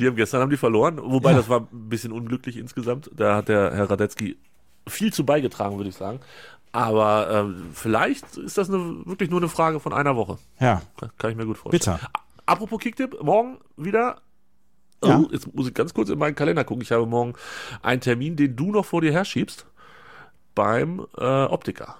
[0.00, 1.36] Die haben gestern haben die verloren, wobei Ja.
[1.36, 3.08] das war ein bisschen unglücklich insgesamt.
[3.14, 4.36] Da hat der Herr Radetzky
[4.88, 6.18] viel zu beigetragen, würde ich sagen.
[6.72, 10.38] Aber ähm, vielleicht ist das eine, wirklich nur eine Frage von einer Woche.
[10.58, 11.96] Ja, Kann, kann ich mir gut vorstellen.
[11.98, 12.10] bitter.
[12.12, 14.16] A- Apropos Kicktipp, morgen wieder.
[15.04, 15.18] Ja.
[15.18, 16.82] Oh, jetzt muss ich ganz kurz in meinen Kalender gucken.
[16.82, 17.34] Ich habe morgen
[17.82, 19.66] einen Termin, den du noch vor dir herschiebst
[20.54, 21.96] beim äh, Optiker.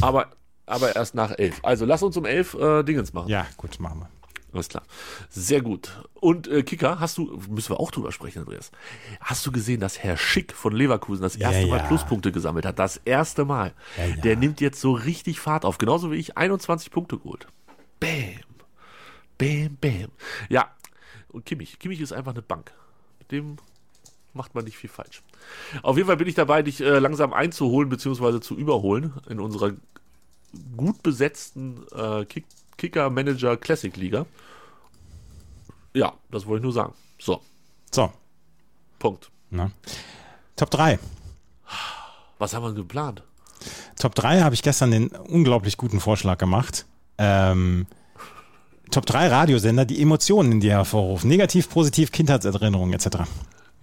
[0.00, 0.28] Aber,
[0.66, 1.60] aber erst nach elf.
[1.62, 3.28] Also lass uns um elf äh, Dingens machen.
[3.28, 4.08] Ja, gut, machen wir.
[4.52, 4.82] Alles klar.
[5.30, 6.02] Sehr gut.
[6.20, 8.70] Und äh, Kicker, hast du, müssen wir auch drüber sprechen, Andreas.
[9.20, 11.86] Hast du gesehen, dass Herr Schick von Leverkusen das erste Ja, Mal ja.
[11.86, 12.78] Pluspunkte gesammelt hat?
[12.78, 13.72] Das erste Mal.
[13.96, 14.16] Ja.
[14.16, 15.78] Der nimmt jetzt so richtig Fahrt auf.
[15.78, 17.46] Genauso wie ich 21 Punkte geholt.
[17.98, 18.40] Bam.
[19.38, 20.08] Bam, bam.
[20.50, 20.70] Ja.
[21.32, 21.78] Und Kimmich.
[21.78, 22.72] Kimmich ist einfach eine Bank.
[23.18, 23.56] Mit dem
[24.34, 25.22] macht man nicht viel falsch.
[25.82, 28.40] Auf jeden Fall bin ich dabei, dich äh, langsam einzuholen bzw.
[28.40, 29.72] zu überholen in unserer
[30.76, 32.44] gut besetzten äh, Kick
[32.78, 34.26] Kicker Manager Classic Liga.
[35.94, 36.94] Ja, das wollte ich nur sagen.
[37.18, 37.40] So,
[37.90, 38.12] So,
[38.98, 39.30] Punkt.
[39.50, 39.70] ne?
[40.56, 40.98] Top 3.
[42.38, 43.22] Was haben wir geplant?
[43.96, 46.86] Top 3 habe ich gestern den unglaublich guten Vorschlag gemacht.
[47.18, 47.86] Ähm,
[48.92, 51.28] Top 3 Radiosender, die Emotionen in dir hervorrufen.
[51.28, 53.22] Negativ, positiv, Kindheitserinnerungen etc.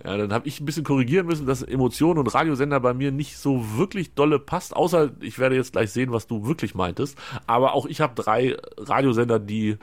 [0.05, 3.37] Ja, dann habe ich ein bisschen korrigieren müssen, dass Emotionen und Radiosender bei mir nicht
[3.37, 7.17] so wirklich dolle passt, außer ich werde jetzt gleich sehen, was du wirklich meintest.
[7.47, 9.77] Aber auch ich habe drei Radiosender, die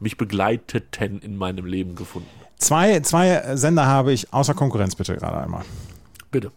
[0.00, 2.28] mich begleiteten in meinem Leben gefunden.
[2.56, 5.62] Zwei, zwei Sender habe ich außer Konkurrenz bitte gerade einmal.
[6.32, 6.50] Bitte.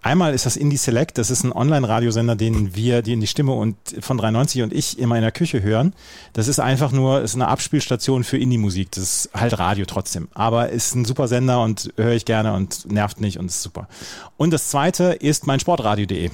[0.00, 3.52] Einmal ist das Indie Select, das ist ein Online-Radiosender, den wir, die in die Stimme
[3.52, 5.92] und von 93 und ich immer in der Küche hören.
[6.32, 8.92] Das ist einfach nur, ist eine Abspielstation für Indie-Musik.
[8.92, 10.28] Das ist halt Radio trotzdem.
[10.34, 13.88] Aber ist ein super Sender und höre ich gerne und nervt nicht und ist super.
[14.36, 16.30] Und das zweite ist mein Sportradio.de.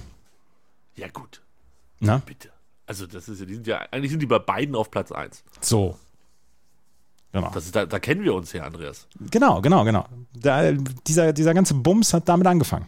[0.96, 1.40] Ja, gut.
[2.00, 2.22] Na?
[2.24, 2.50] Bitte.
[2.87, 5.42] Also, das ist ja, die sind ja, eigentlich sind die bei beiden auf Platz 1.
[5.60, 5.96] So.
[7.32, 7.50] Genau.
[7.56, 9.08] Ist, da, da kennen wir uns ja, Andreas.
[9.30, 10.06] Genau, genau, genau.
[10.34, 12.87] Da, dieser, dieser ganze Bums hat damit angefangen.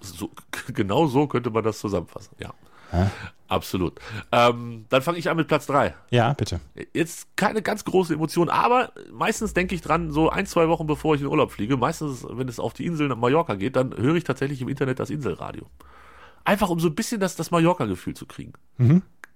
[0.00, 0.30] So,
[0.74, 2.36] genau so könnte man das zusammenfassen.
[2.38, 2.52] Ja.
[2.90, 3.06] Hä?
[3.48, 4.00] Absolut.
[4.32, 5.94] Ähm, dann fange ich an mit Platz 3.
[6.10, 6.60] Ja, bitte.
[6.92, 11.14] Jetzt keine ganz große Emotion, aber meistens denke ich dran, so ein, zwei Wochen bevor
[11.14, 14.16] ich in Urlaub fliege, meistens, wenn es auf die Insel nach Mallorca geht, dann höre
[14.16, 15.66] ich tatsächlich im Internet das Inselradio.
[16.44, 18.52] Einfach um so ein bisschen das, das Mallorca-Gefühl zu kriegen.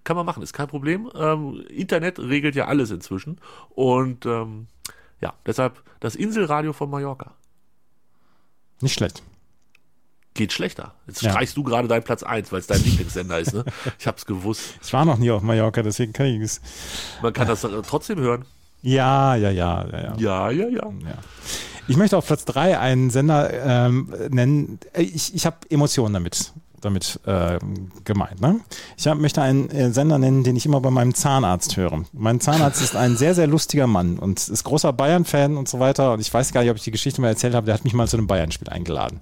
[0.03, 1.11] Kann man machen, ist kein Problem.
[1.15, 3.41] Ähm, Internet regelt ja alles inzwischen.
[3.71, 4.67] Und ähm,
[5.21, 7.35] ja, deshalb das Inselradio von Mallorca.
[8.81, 9.23] Nicht schlecht.
[10.41, 10.95] Geht schlechter.
[11.07, 11.33] Jetzt Ja.
[11.33, 13.53] streichst du gerade deinen Platz 1, weil es dein Lieblingssender ist.
[13.53, 13.63] Ne?
[13.99, 14.63] Ich hab's gewusst.
[14.83, 16.63] Ich war noch nie auf Mallorca, deswegen kann ich es.
[17.21, 18.47] Man kann das trotzdem hören.
[18.81, 20.15] Ja, ja, ja, ja, ja.
[20.17, 20.85] Ja, ja, ja.
[21.05, 21.19] Ja.
[21.89, 23.51] Ich möchte auf Platz 3 einen Sender
[23.87, 24.79] ähm, nennen.
[24.95, 28.41] Äh, Ich, ich habe Emotionen damit, damit ähm, gemeint.
[28.41, 28.61] Ne?
[28.97, 32.05] Ich hab, möchte einen äh, Sender nennen, den ich immer bei meinem Zahnarzt höre.
[32.13, 36.13] Mein Zahnarzt ist ein sehr, sehr lustiger Mann und ist großer Bayern-Fan und so weiter.
[36.13, 37.67] Und ich weiß gar nicht, ob ich die Geschichte mal erzählt habe.
[37.67, 39.21] Der hat mich mal zu einem Bayern-Spiel eingeladen.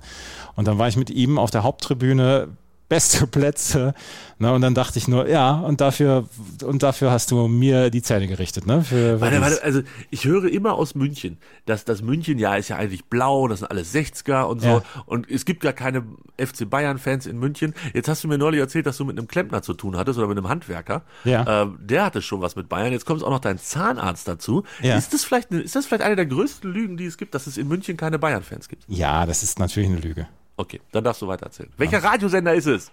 [0.57, 2.49] Und dann war ich mit ihm auf der Haupttribüne.
[2.89, 3.95] Beste Plätze.
[4.41, 6.29] Ne, und dann dachte ich nur, ja, und dafür,
[6.65, 8.83] und dafür hast du mir die Zähne gerichtet, ne?
[8.83, 12.69] Für, für Warte, warte, also ich höre immer aus München, dass das München ja ist
[12.69, 14.83] ja eigentlich blau, das sind alles 60er und so Ja.
[15.07, 16.05] und es gibt gar keine
[16.39, 17.75] FC Bayern Fans in München.
[17.95, 20.29] Jetzt hast du mir neulich erzählt, dass du mit einem Klempner zu tun hattest oder
[20.29, 21.03] mit einem Handwerker.
[21.25, 21.63] Ja.
[21.63, 22.93] Ähm, der hatte schon was mit Bayern.
[22.93, 24.63] Jetzt kommt auch noch dein Zahnarzt dazu.
[24.81, 24.97] Ja.
[24.97, 27.49] Ist das vielleicht eine, ist das vielleicht eine der größten Lügen, die es gibt, dass
[27.49, 28.85] es in München keine Bayern Fans gibt?
[28.87, 30.29] Ja, das ist natürlich eine Lüge.
[30.61, 31.71] Okay, dann darfst du weiter erzählen.
[31.77, 32.91] Welcher Radiosender ist es?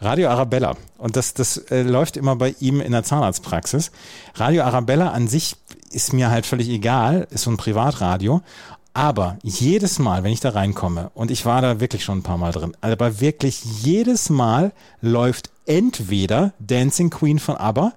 [0.00, 0.76] Radio Arabella.
[0.98, 3.90] Und das, das äh, läuft immer bei ihm in der Zahnarztpraxis.
[4.36, 5.56] Radio Arabella an sich
[5.90, 8.40] ist mir halt völlig egal, ist so ein Privatradio.
[8.94, 12.38] Aber jedes Mal, wenn ich da reinkomme, und ich war da wirklich schon ein paar
[12.38, 17.94] Mal drin, aber wirklich jedes Mal läuft entweder Dancing Queen von ABBA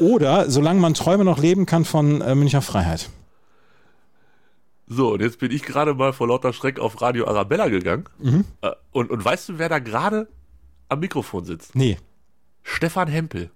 [0.00, 3.08] oder Solange man Träume noch leben kann von äh, Münchner Freiheit.
[4.88, 8.04] So, und jetzt bin ich gerade mal vor lauter Schreck auf Radio Arabella gegangen.
[8.62, 10.28] Äh, und, und weißt du, wer da gerade
[10.88, 11.74] am Mikrofon sitzt?
[11.76, 11.98] Nee,
[12.62, 13.50] Stefan Hempel.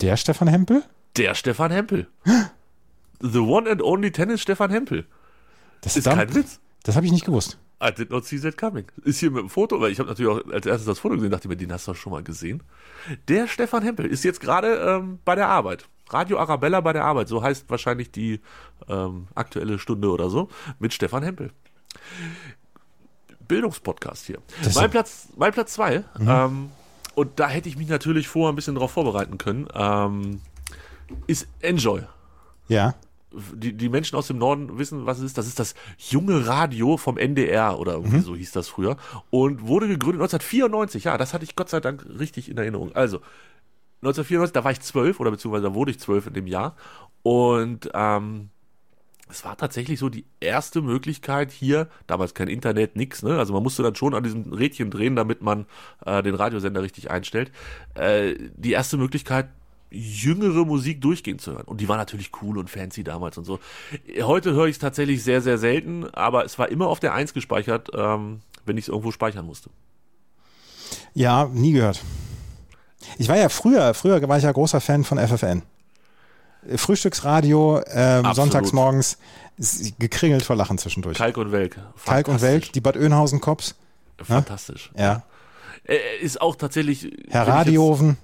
[0.00, 0.84] der Stefan Hempel?
[1.16, 2.06] Der Stefan Hempel.
[3.20, 5.04] The one and only Tennis Stefan Hempel.
[5.82, 6.60] Das Ist da- kein Witz.
[6.84, 7.58] Das habe ich nicht gewusst.
[7.82, 8.86] I did not see that coming.
[9.04, 11.30] Ist hier mit dem Foto, weil ich habe natürlich auch als erstes das Foto gesehen,
[11.30, 12.62] dachte mir, den hast du schon mal gesehen.
[13.28, 15.88] Der Stefan Hempel ist jetzt gerade ähm, bei der Arbeit.
[16.12, 18.40] Radio Arabella bei der Arbeit, so heißt wahrscheinlich die
[18.88, 21.50] ähm, aktuelle Stunde oder so, mit Stefan Hempel.
[23.48, 24.38] Bildungspodcast hier.
[24.74, 26.04] Mein Platz, mein Platz zwei.
[26.20, 26.70] Ähm,
[27.14, 29.66] und da hätte ich mich natürlich vorher ein bisschen drauf vorbereiten können.
[29.74, 30.40] Ähm,
[31.26, 32.02] ist Enjoy
[32.68, 32.94] Ja.
[33.32, 35.38] die, die Menschen aus dem Norden wissen, was es ist.
[35.38, 38.96] Das ist das junge Radio vom NDR oder irgendwie so hieß das früher.
[39.30, 41.04] Und wurde gegründet 1994.
[41.04, 42.92] Ja, das hatte ich Gott sei Dank richtig in Erinnerung.
[42.94, 43.20] Also,
[44.02, 46.76] 1994, da war ich zwölf oder beziehungsweise da wurde ich zwölf in dem Jahr.
[47.22, 48.50] Und ähm,
[49.30, 53.38] es war tatsächlich so die erste Möglichkeit hier, damals kein Internet, nix, ne?
[53.38, 55.66] Also man musste dann schon an diesem Rädchen drehen, damit man
[56.04, 57.52] äh, den Radiosender richtig einstellt.
[57.94, 59.48] Äh, die erste Möglichkeit,
[59.90, 61.64] jüngere Musik durchgehend zu hören.
[61.66, 63.58] Und die war natürlich cool und fancy damals und so.
[64.22, 67.34] Heute höre ich es tatsächlich sehr, sehr selten, aber es war immer auf der Eins
[67.34, 69.70] gespeichert, ähm, wenn ich es irgendwo speichern musste.
[71.14, 72.02] Ja, nie gehört.
[73.18, 75.62] Ich war ja früher, früher war ich ja großer Fan von FFN.
[76.76, 79.16] Frühstücksradio, ähm, sonntags morgens,
[79.98, 81.16] gekringelt vor Lachen zwischendurch.
[81.16, 81.78] Kalk und Welk.
[82.04, 83.74] Kalk und Welk, die Bad Oeynhausen-Cops,
[84.22, 84.90] Fantastisch.
[84.96, 85.22] ja.
[85.84, 87.10] Äh, ist auch tatsächlich.
[87.30, 88.18] Herr Radioven,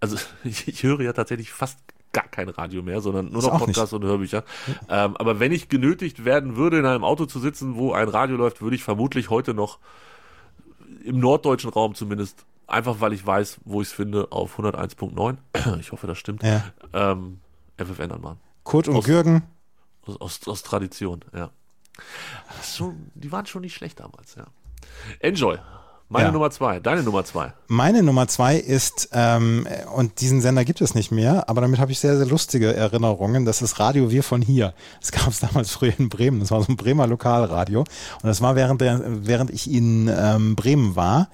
[0.00, 1.78] Also ich, ich höre ja tatsächlich fast
[2.12, 3.58] gar kein Radio mehr, sondern nur noch.
[3.58, 4.44] Podcasts und Hörbücher.
[4.88, 8.36] Ähm, aber wenn ich genötigt werden würde, in einem Auto zu sitzen, wo ein Radio
[8.36, 9.78] läuft, würde ich vermutlich heute noch
[11.04, 15.36] im norddeutschen Raum zumindest, einfach weil ich weiß, wo ich es finde, auf 101.9,
[15.80, 16.62] ich hoffe, das stimmt, ja.
[16.92, 17.40] ähm,
[17.76, 18.38] FFN anmachen.
[18.64, 19.42] Kurt und Aus- Gürgen,
[20.06, 21.50] Aus, aus, aus Tradition, ja.
[22.64, 24.44] Schon, die waren schon nicht schlecht damals, ja.
[25.20, 25.58] Enjoy.
[26.12, 26.32] Meine Ja.
[26.32, 27.52] Nummer zwei, deine Nummer zwei.
[27.68, 31.92] Meine Nummer zwei ist, ähm, und diesen Sender gibt es nicht mehr, aber damit habe
[31.92, 33.44] ich sehr, sehr lustige Erinnerungen.
[33.44, 34.74] Das ist Radio Wir von hier.
[35.00, 36.40] Das gab es damals früher in Bremen.
[36.40, 37.80] Das war so ein Bremer Lokalradio.
[37.82, 41.28] Und das war während, der, während ich in ähm, Bremen war.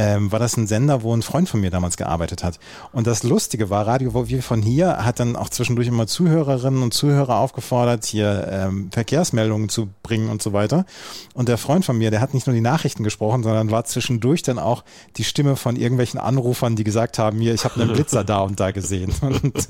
[0.00, 2.60] Ähm, war das ein Sender, wo ein Freund von mir damals gearbeitet hat.
[2.92, 6.94] Und das Lustige war, Radio Wir von hier hat dann auch zwischendurch immer Zuhörerinnen und
[6.94, 10.86] Zuhörer aufgefordert, hier ähm, Verkehrsmeldungen zu bringen und so weiter.
[11.34, 14.42] Und der Freund von mir, der hat nicht nur die Nachrichten gesprochen, sondern war zwischendurch
[14.42, 14.84] dann auch
[15.16, 18.60] die Stimme von irgendwelchen Anrufern, die gesagt haben, hier, ich habe einen Blitzer da und
[18.60, 19.12] da gesehen.
[19.20, 19.68] Und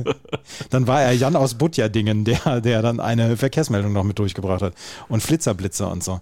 [0.71, 4.75] dann war er Jan aus Butjadingen, der, der dann eine Verkehrsmeldung noch mit durchgebracht hat.
[5.09, 6.21] Und Flitzerblitzer und so.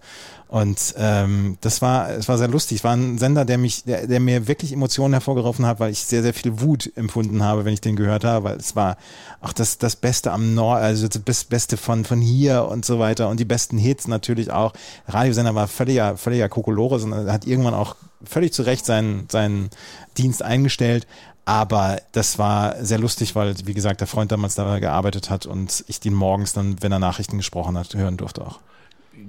[0.49, 2.79] Und ähm, das war, es war sehr lustig.
[2.79, 6.05] Es war ein Sender, der mich, der, der mir wirklich Emotionen hervorgerufen hat, weil ich
[6.05, 8.97] sehr, sehr viel Wut empfunden habe, wenn ich den gehört habe, weil es war
[9.41, 13.01] auch das, das Beste am Nord, also das Bes- Beste von, von hier und so
[13.01, 14.73] weiter und die besten Hits natürlich auch.
[15.09, 19.71] Der Radiosender war völliger, völliger Kokolores und hat irgendwann auch völlig zu Recht seinen, seinen
[20.17, 21.09] Dienst eingestellt.
[21.45, 25.85] Aber das war sehr lustig, weil, wie gesagt, der Freund damals da gearbeitet hat und
[25.87, 28.61] ich den morgens dann, wenn er Nachrichten gesprochen hat, hören durfte auch.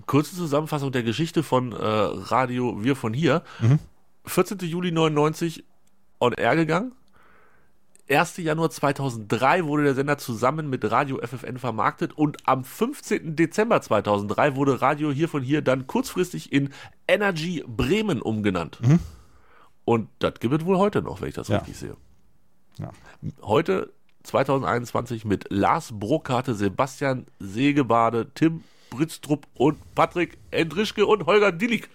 [0.05, 3.43] Kurze Zusammenfassung der Geschichte von äh, Radio Wir von hier.
[4.25, 4.59] 14.
[4.59, 5.63] Juli 99
[6.19, 6.93] on air gegangen.
[8.09, 8.37] 1.
[8.37, 13.35] Januar 2003 wurde der Sender zusammen mit Radio FFN vermarktet und am 15.
[13.35, 16.69] Dezember 2003 wurde Radio hier von hier dann kurzfristig in
[17.07, 18.79] Energy Bremen umgenannt.
[19.83, 21.57] Und das gibt es wohl heute noch, wenn ich das Ja.
[21.57, 21.97] richtig sehe.
[22.79, 22.91] Ja.
[23.41, 23.91] Heute
[24.23, 28.63] 2021 mit Lars Brokarte, Sebastian Segebade, Tim
[28.97, 31.89] Britztrup und Patrick Endrischke und Holger Dillig.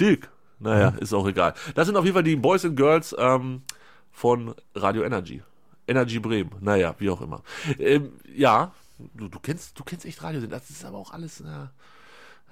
[0.00, 0.28] Dilk.
[0.58, 1.54] Naja, ist auch egal.
[1.74, 3.62] Das sind auf jeden Fall die Boys and Girls ähm,
[4.10, 5.42] von Radio Energy.
[5.86, 6.50] Energy Bremen.
[6.60, 7.42] Naja, wie auch immer.
[7.78, 8.72] Ähm, ja,
[9.14, 10.40] du, du kennst, du kennst echt Radio.
[10.46, 11.70] Das ist aber auch alles, ja,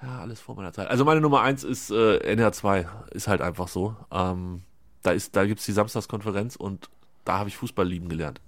[0.01, 0.87] ja, alles vor meiner Zeit.
[0.87, 2.85] Also meine Nummer eins ist äh, NR2.
[3.11, 3.95] Ist halt einfach so.
[4.11, 4.61] Ähm,
[5.01, 6.89] da ist, da gibt's die Samstagskonferenz und
[7.25, 8.39] da habe ich Fußball lieben gelernt.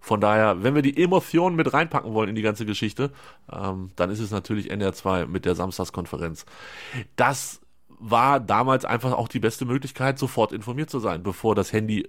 [0.00, 3.10] Von daher, wenn wir die Emotionen mit reinpacken wollen in die ganze Geschichte,
[3.50, 6.44] ähm, dann ist es natürlich NR2 mit der Samstagskonferenz.
[7.16, 12.08] Das war damals einfach auch die beste Möglichkeit, sofort informiert zu sein, bevor das Handy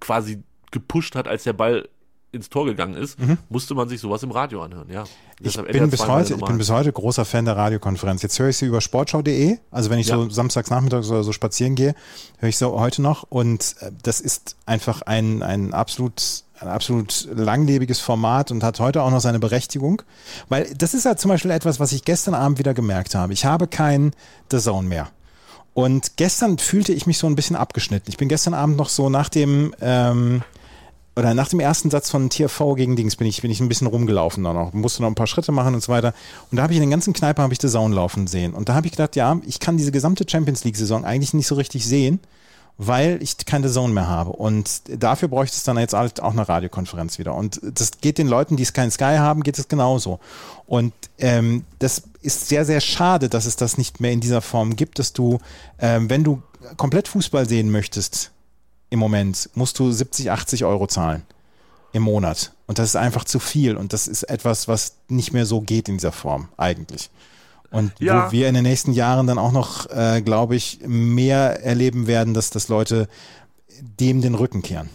[0.00, 1.88] quasi gepusht hat, als der Ball
[2.32, 3.16] ins Tor gegangen ist,
[3.48, 5.04] musste man sich sowas im Radio anhören, ja.
[5.40, 8.20] Ich bin, NR2 bis heute, ich bin bis heute großer Fan der Radiokonferenz.
[8.22, 9.56] Jetzt höre ich sie über sportschau.de.
[9.70, 10.16] Also wenn ich Ja.
[10.16, 11.94] so samstags nachmittags oder so spazieren gehe,
[12.38, 13.22] höre ich sie heute noch.
[13.22, 19.02] Und äh, das ist einfach ein, ein absolut ein absolut langlebiges Format und hat heute
[19.02, 20.02] auch noch seine Berechtigung.
[20.48, 23.32] Weil das ist ja zum Beispiel etwas, was ich gestern Abend wieder gemerkt habe.
[23.32, 24.12] Ich habe kein
[24.50, 25.08] The Zone mehr.
[25.74, 28.08] Und gestern fühlte ich mich so ein bisschen abgeschnitten.
[28.08, 30.42] Ich bin gestern Abend noch so nach dem ähm,
[31.16, 33.86] oder nach dem ersten Satz von TFV gegen Dings bin ich, bin ich ein bisschen
[33.86, 36.12] rumgelaufen da noch, musste noch ein paar Schritte machen und so weiter.
[36.50, 38.52] Und da habe ich in den ganzen Kneipen habe ich The Zone laufen sehen.
[38.52, 41.46] Und da habe ich gedacht, ja, ich kann diese gesamte Champions League Saison eigentlich nicht
[41.46, 42.20] so richtig sehen,
[42.78, 44.30] weil ich keine Zone mehr habe.
[44.32, 47.34] Und dafür bräuchte es dann jetzt halt auch eine Radiokonferenz wieder.
[47.34, 50.20] Und das geht den Leuten, die es kein Sky haben, geht es genauso.
[50.66, 54.76] Und ähm, das ist sehr, sehr schade, dass es das nicht mehr in dieser Form
[54.76, 55.38] gibt, dass du,
[55.78, 56.42] ähm, wenn du
[56.76, 58.30] komplett Fußball sehen möchtest,
[58.90, 61.22] im Moment musst du 70, 80 Euro zahlen
[61.92, 62.52] im Monat.
[62.66, 63.76] Und das ist einfach zu viel.
[63.76, 67.10] Und das ist etwas, was nicht mehr so geht in dieser Form eigentlich.
[67.70, 68.26] Und Ja.
[68.28, 72.32] wo wir in den nächsten Jahren dann auch noch, äh, glaube ich, mehr erleben werden,
[72.34, 73.08] dass das Leute
[73.80, 74.88] dem den Rücken kehren.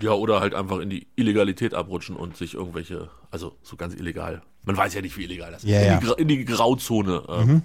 [0.00, 4.42] Ja, oder halt einfach in die Illegalität abrutschen und sich irgendwelche, also so ganz illegal.
[4.64, 5.70] Man weiß ja nicht, wie illegal das ist.
[5.70, 6.14] Ja, in, ja.
[6.14, 7.22] Die, in die Grauzone.
[7.28, 7.62] Ähm,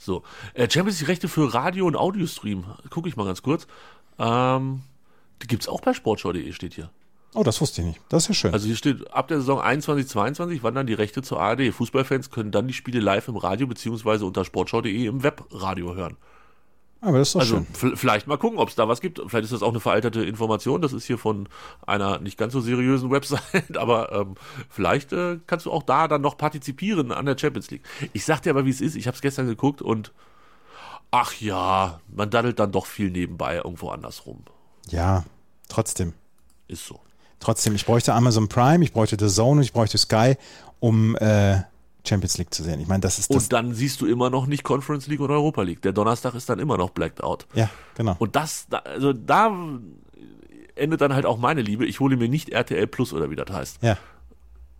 [0.00, 0.22] So.
[0.54, 2.64] Äh, Champions League Rechte für Radio- und Audiostream.
[2.90, 3.66] Gucke ich mal ganz kurz.
[4.18, 4.82] Ähm,
[5.42, 6.90] die gibt's auch bei sportschau.de, steht hier.
[7.34, 8.00] Oh, das wusste ich nicht.
[8.08, 8.52] Das ist ja schön.
[8.52, 11.72] Also hier steht, ab der Saison 21-22 wandern die Rechte zur ARD.
[11.72, 16.16] Fußballfans können dann die Spiele live im Radio beziehungsweise unter sportschau.de im Webradio hören.
[17.00, 17.96] Aber das ist doch Also schön.
[17.96, 19.20] vielleicht mal gucken, ob es da was gibt.
[19.28, 20.82] Vielleicht ist das auch eine veraltete Information.
[20.82, 21.48] Das ist hier von
[21.86, 24.34] einer nicht ganz so seriösen Website, aber ähm,
[24.68, 27.82] vielleicht äh, kannst du auch da dann noch partizipieren an der Champions League.
[28.14, 28.96] Ich sag dir aber, wie es ist.
[28.96, 30.12] Ich habe es gestern geguckt und
[31.12, 34.42] ach ja, man daddelt dann doch viel nebenbei irgendwo andersrum.
[34.88, 35.24] Ja,
[35.68, 36.14] trotzdem.
[36.66, 36.98] Ist so.
[37.40, 40.36] Trotzdem, ich bräuchte Amazon Prime, ich bräuchte The Zone und ich bräuchte Sky,
[40.80, 41.60] um äh,
[42.06, 42.80] Champions League zu sehen.
[42.80, 43.44] Ich meine, das ist das.
[43.44, 45.82] Und dann siehst du immer noch nicht Conference League oder Europa League.
[45.82, 47.46] Der Donnerstag ist dann immer noch blacked out.
[47.54, 48.16] ja, genau.
[48.18, 49.52] Und das, da- also da
[50.74, 51.86] endet dann halt auch meine Liebe.
[51.86, 53.78] Ich hole mir nicht RTL Plus oder wie das heißt.
[53.82, 53.98] Ja.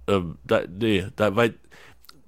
[0.07, 1.55] Ähm, da, nee, da, weil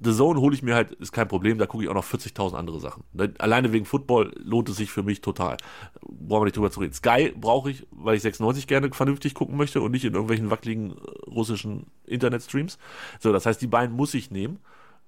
[0.02, 2.54] The Zone hole ich mir halt, ist kein Problem, da gucke ich auch noch 40.000
[2.54, 3.04] andere Sachen.
[3.12, 5.58] Ne, Alleine wegen Football lohnt es sich für mich total.
[6.00, 6.94] Brauchen wir nicht drüber zu reden.
[6.94, 10.92] Sky brauche ich, weil ich 96 gerne vernünftig gucken möchte und nicht in irgendwelchen wackeligen
[10.92, 10.94] äh,
[11.30, 12.78] russischen Internetstreams.
[13.18, 14.58] So, das heißt, die beiden muss ich nehmen.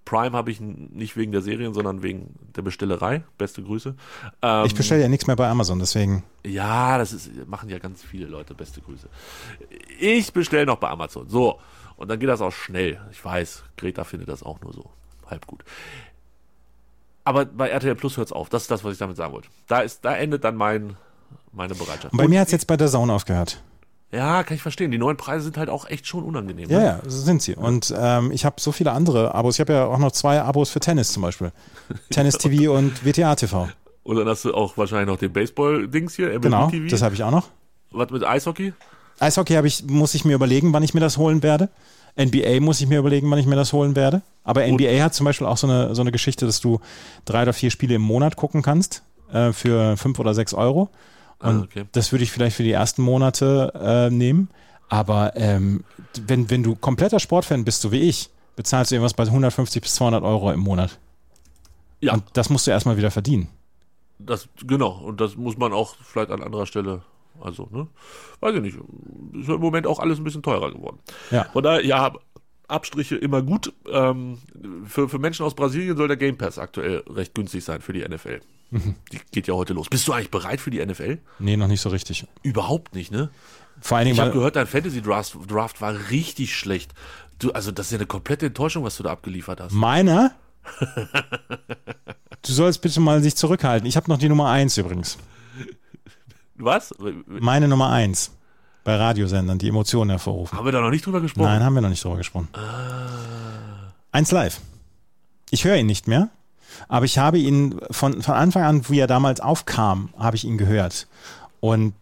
[0.04, 3.22] Prime habe ich nicht wegen der Serien, sondern wegen der Bestellerei.
[3.38, 3.94] Beste Grüße.
[4.42, 6.24] Ähm, Ich bestelle ja nichts mehr bei Amazon, deswegen.
[6.44, 8.52] ja, das ist, machen ja ganz viele Leute.
[8.54, 9.08] Beste Grüße.
[10.00, 11.28] Ich bestelle noch bei Amazon.
[11.28, 11.58] So.
[11.96, 13.00] Und dann geht das auch schnell.
[13.10, 14.90] Ich weiß, Greta findet das auch nur so
[15.28, 15.64] halb gut.
[17.24, 18.48] Aber bei RTL Plus hört es auf.
[18.48, 19.48] Das ist das, was ich damit sagen wollte.
[19.68, 20.96] Da, ist, da endet dann mein,
[21.52, 22.12] meine Bereitschaft.
[22.12, 23.62] Und bei Und mir hat es jetzt bei der Zone aufgehört.
[24.10, 24.90] Ja, kann ich verstehen.
[24.90, 26.68] Die neuen Preise sind halt auch echt schon unangenehm.
[26.68, 26.84] Ja, ne?
[26.84, 27.54] ja, so sind sie.
[27.54, 29.54] Und ähm, ich habe so viele andere Abos.
[29.56, 31.52] Ich habe ja auch noch zwei Abos für Tennis zum Beispiel.
[32.10, 33.68] Tennis TV und WTA TV.
[34.02, 36.88] Und dann hast du auch wahrscheinlich noch den Baseball-Dings hier, MLB Genau, TV.
[36.90, 37.48] das habe ich auch noch.
[37.92, 38.74] Was mit Eishockey?
[39.18, 41.68] Eishockey habe ich, muss ich mir überlegen, wann ich mir das holen werde.
[42.20, 44.20] NBA muss ich mir überlegen, wann ich mir das holen werde.
[44.44, 46.80] Aber NBA hat zum Beispiel auch so eine, so eine Geschichte, dass du
[47.24, 50.90] drei oder vier Spiele im Monat gucken kannst äh, für fünf oder sechs Euro.
[51.38, 51.84] Und Ah, okay.
[51.92, 54.48] das würde ich vielleicht für die ersten Monate äh, nehmen.
[54.88, 55.84] Aber ähm,
[56.26, 59.94] wenn, wenn du kompletter Sportfan bist, so wie ich, bezahlst du irgendwas bei 150 bis
[59.94, 60.98] 200 Euro im Monat.
[62.00, 63.48] Ja, Und das musst du erstmal wieder verdienen.
[64.18, 64.90] das, genau.
[64.98, 67.00] Und das muss man auch vielleicht an anderer Stelle,
[67.40, 67.86] also, ne?
[68.40, 68.76] Weiß ich nicht.
[69.40, 70.98] Ist ja im Moment auch alles ein bisschen teurer geworden.
[71.30, 71.44] Ja.
[71.52, 72.12] Von daher, ja,
[72.68, 73.72] Abstriche immer gut.
[73.90, 74.38] Ähm,
[74.86, 78.00] für, für Menschen aus Brasilien soll der Game Pass aktuell recht günstig sein für die
[78.06, 78.40] NFL.
[78.70, 78.94] Mhm.
[79.12, 79.88] Die geht ja heute los.
[79.88, 81.18] Bist du eigentlich bereit für die NFL?
[81.38, 82.26] Nee, noch nicht so richtig.
[82.42, 83.30] Überhaupt nicht, ne?
[83.80, 86.92] Vor allen Dingen, Ich habe gehört, dein Fantasy Draft, Draft war richtig schlecht.
[87.38, 89.72] Du, also das ist ja eine komplette Enttäuschung, was du da abgeliefert hast.
[89.72, 90.32] meiner?
[92.42, 93.86] du sollst bitte mal sich zurückhalten.
[93.88, 95.18] Ich habe noch die Nummer eins übrigens.
[96.64, 96.94] Was?
[97.26, 98.30] Meine Nummer eins
[98.84, 100.56] bei Radiosendern, die Emotionen hervorrufen.
[100.58, 101.46] Haben wir da noch nicht drüber gesprochen?
[101.46, 102.48] Nein, haben wir noch nicht drüber gesprochen.
[104.10, 104.60] Eins live.
[105.50, 106.30] Ich höre ihn nicht mehr,
[106.88, 110.58] aber ich habe ihn von, von Anfang an, wie er damals aufkam, habe ich ihn
[110.58, 111.06] gehört.
[111.60, 111.94] Und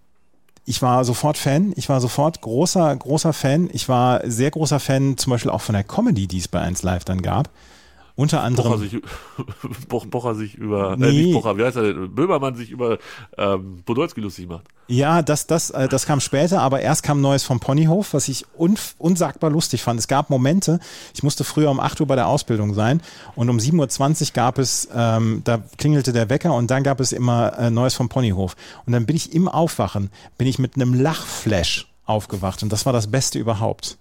[0.64, 1.73] ich war sofort Fan.
[1.77, 3.68] Ich war sofort großer, großer Fan.
[3.73, 6.83] Ich war sehr großer Fan zum Beispiel auch von der Comedy, die es bei 1
[6.83, 7.51] Live dann gab.
[8.20, 8.78] Unter Bocher anderem.
[8.80, 9.00] sich,
[9.88, 11.12] Boch, Bocher sich über, äh, Nee.
[11.12, 12.14] nicht Bocher, wie heißt er denn?
[12.14, 12.98] Böhmermann sich über
[13.38, 14.64] ähm, Podolski lustig macht.
[14.88, 18.44] Ja, das, das, äh, das kam später, aber erst kam Neues vom Ponyhof, was ich
[18.98, 19.98] unsagbar lustig fand.
[19.98, 20.80] Es gab Momente,
[21.14, 23.00] ich musste früher um 8 Uhr bei der Ausbildung sein
[23.37, 27.12] und um 7.20 Uhr gab es, ähm, da klingelte der Wecker und dann gab es
[27.12, 28.54] immer äh, Neues vom Ponyhof.
[28.85, 32.92] Und dann bin ich im Aufwachen, bin ich mit einem Lachflash aufgewacht und das war
[32.92, 33.96] das Beste überhaupt.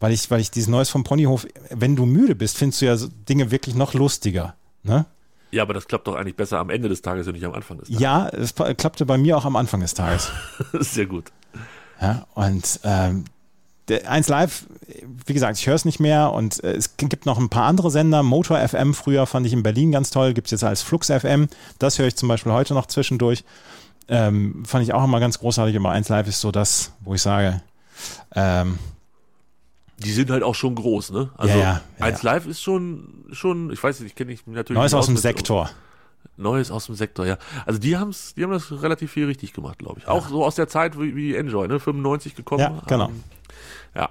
[0.00, 2.96] Weil ich, weil ich dieses Neues vom Ponyhof, wenn du müde bist, findest du ja
[3.28, 4.54] Dinge wirklich noch lustiger.
[4.82, 5.04] Ne?
[5.50, 7.78] Ja, aber das klappt doch eigentlich besser am Ende des Tages und nicht am Anfang
[7.78, 8.00] des Tages.
[8.00, 10.30] Ja, es klappte bei mir auch am Anfang des Tages.
[10.72, 11.30] Sehr gut.
[12.00, 13.24] Ja, und ähm,
[13.88, 14.64] der 1 Live,
[15.26, 17.90] wie gesagt, ich höre es nicht mehr und äh, es gibt noch ein paar andere
[17.90, 18.22] Sender.
[18.22, 21.48] Motor FM früher fand ich in Berlin ganz toll, gibt es jetzt als Flux FM.
[21.78, 23.44] Das höre ich zum Beispiel heute noch zwischendurch.
[24.08, 27.22] Ähm, fand ich auch immer ganz großartig, aber 1 Live ist so das, wo ich
[27.22, 27.60] sage,
[28.34, 28.78] ähm,
[30.02, 31.30] Die sind halt auch schon groß, ne?
[31.36, 32.32] Also Ja, ja, ja, eins ja.
[32.32, 34.78] live ist schon, schon, ich weiß nicht, ich kenne nicht natürlich.
[34.78, 35.70] Neues aus dem Sektor.
[36.36, 37.36] Neues aus dem Sektor, ja.
[37.66, 40.08] Also die haben's, die haben das relativ viel richtig gemacht, glaube ich.
[40.08, 41.78] Auch so aus der Zeit wie, wie Enjoy, ne?
[41.78, 42.60] 95 gekommen.
[42.60, 43.08] Ja, genau.
[43.08, 43.22] Ähm,
[43.94, 44.08] ja.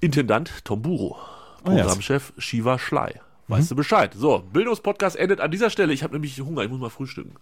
[0.00, 1.16] Intendant Tom Buro.
[1.64, 1.70] Oh.
[1.70, 3.14] Programmchef Shiva Schley.
[3.48, 4.14] Weißt du Bescheid.
[4.16, 5.92] So, Bildungspodcast endet an dieser Stelle.
[5.92, 7.32] Ich habe nämlich Hunger, ich muss mal frühstücken.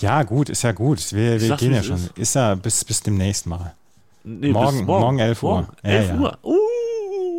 [0.00, 1.12] Ja, gut, ist ja gut.
[1.12, 1.96] Wir, wir gehen ja schon.
[1.96, 2.18] ist.
[2.18, 3.74] Ist ja bis, bis demnächst mal.
[4.24, 5.50] Nee, Morgen- bis morgen 11 Uhr.
[5.50, 6.18] Morgen, Ja, 11 ja.
[6.18, 6.38] Uhr.
[6.42, 6.56] Uh,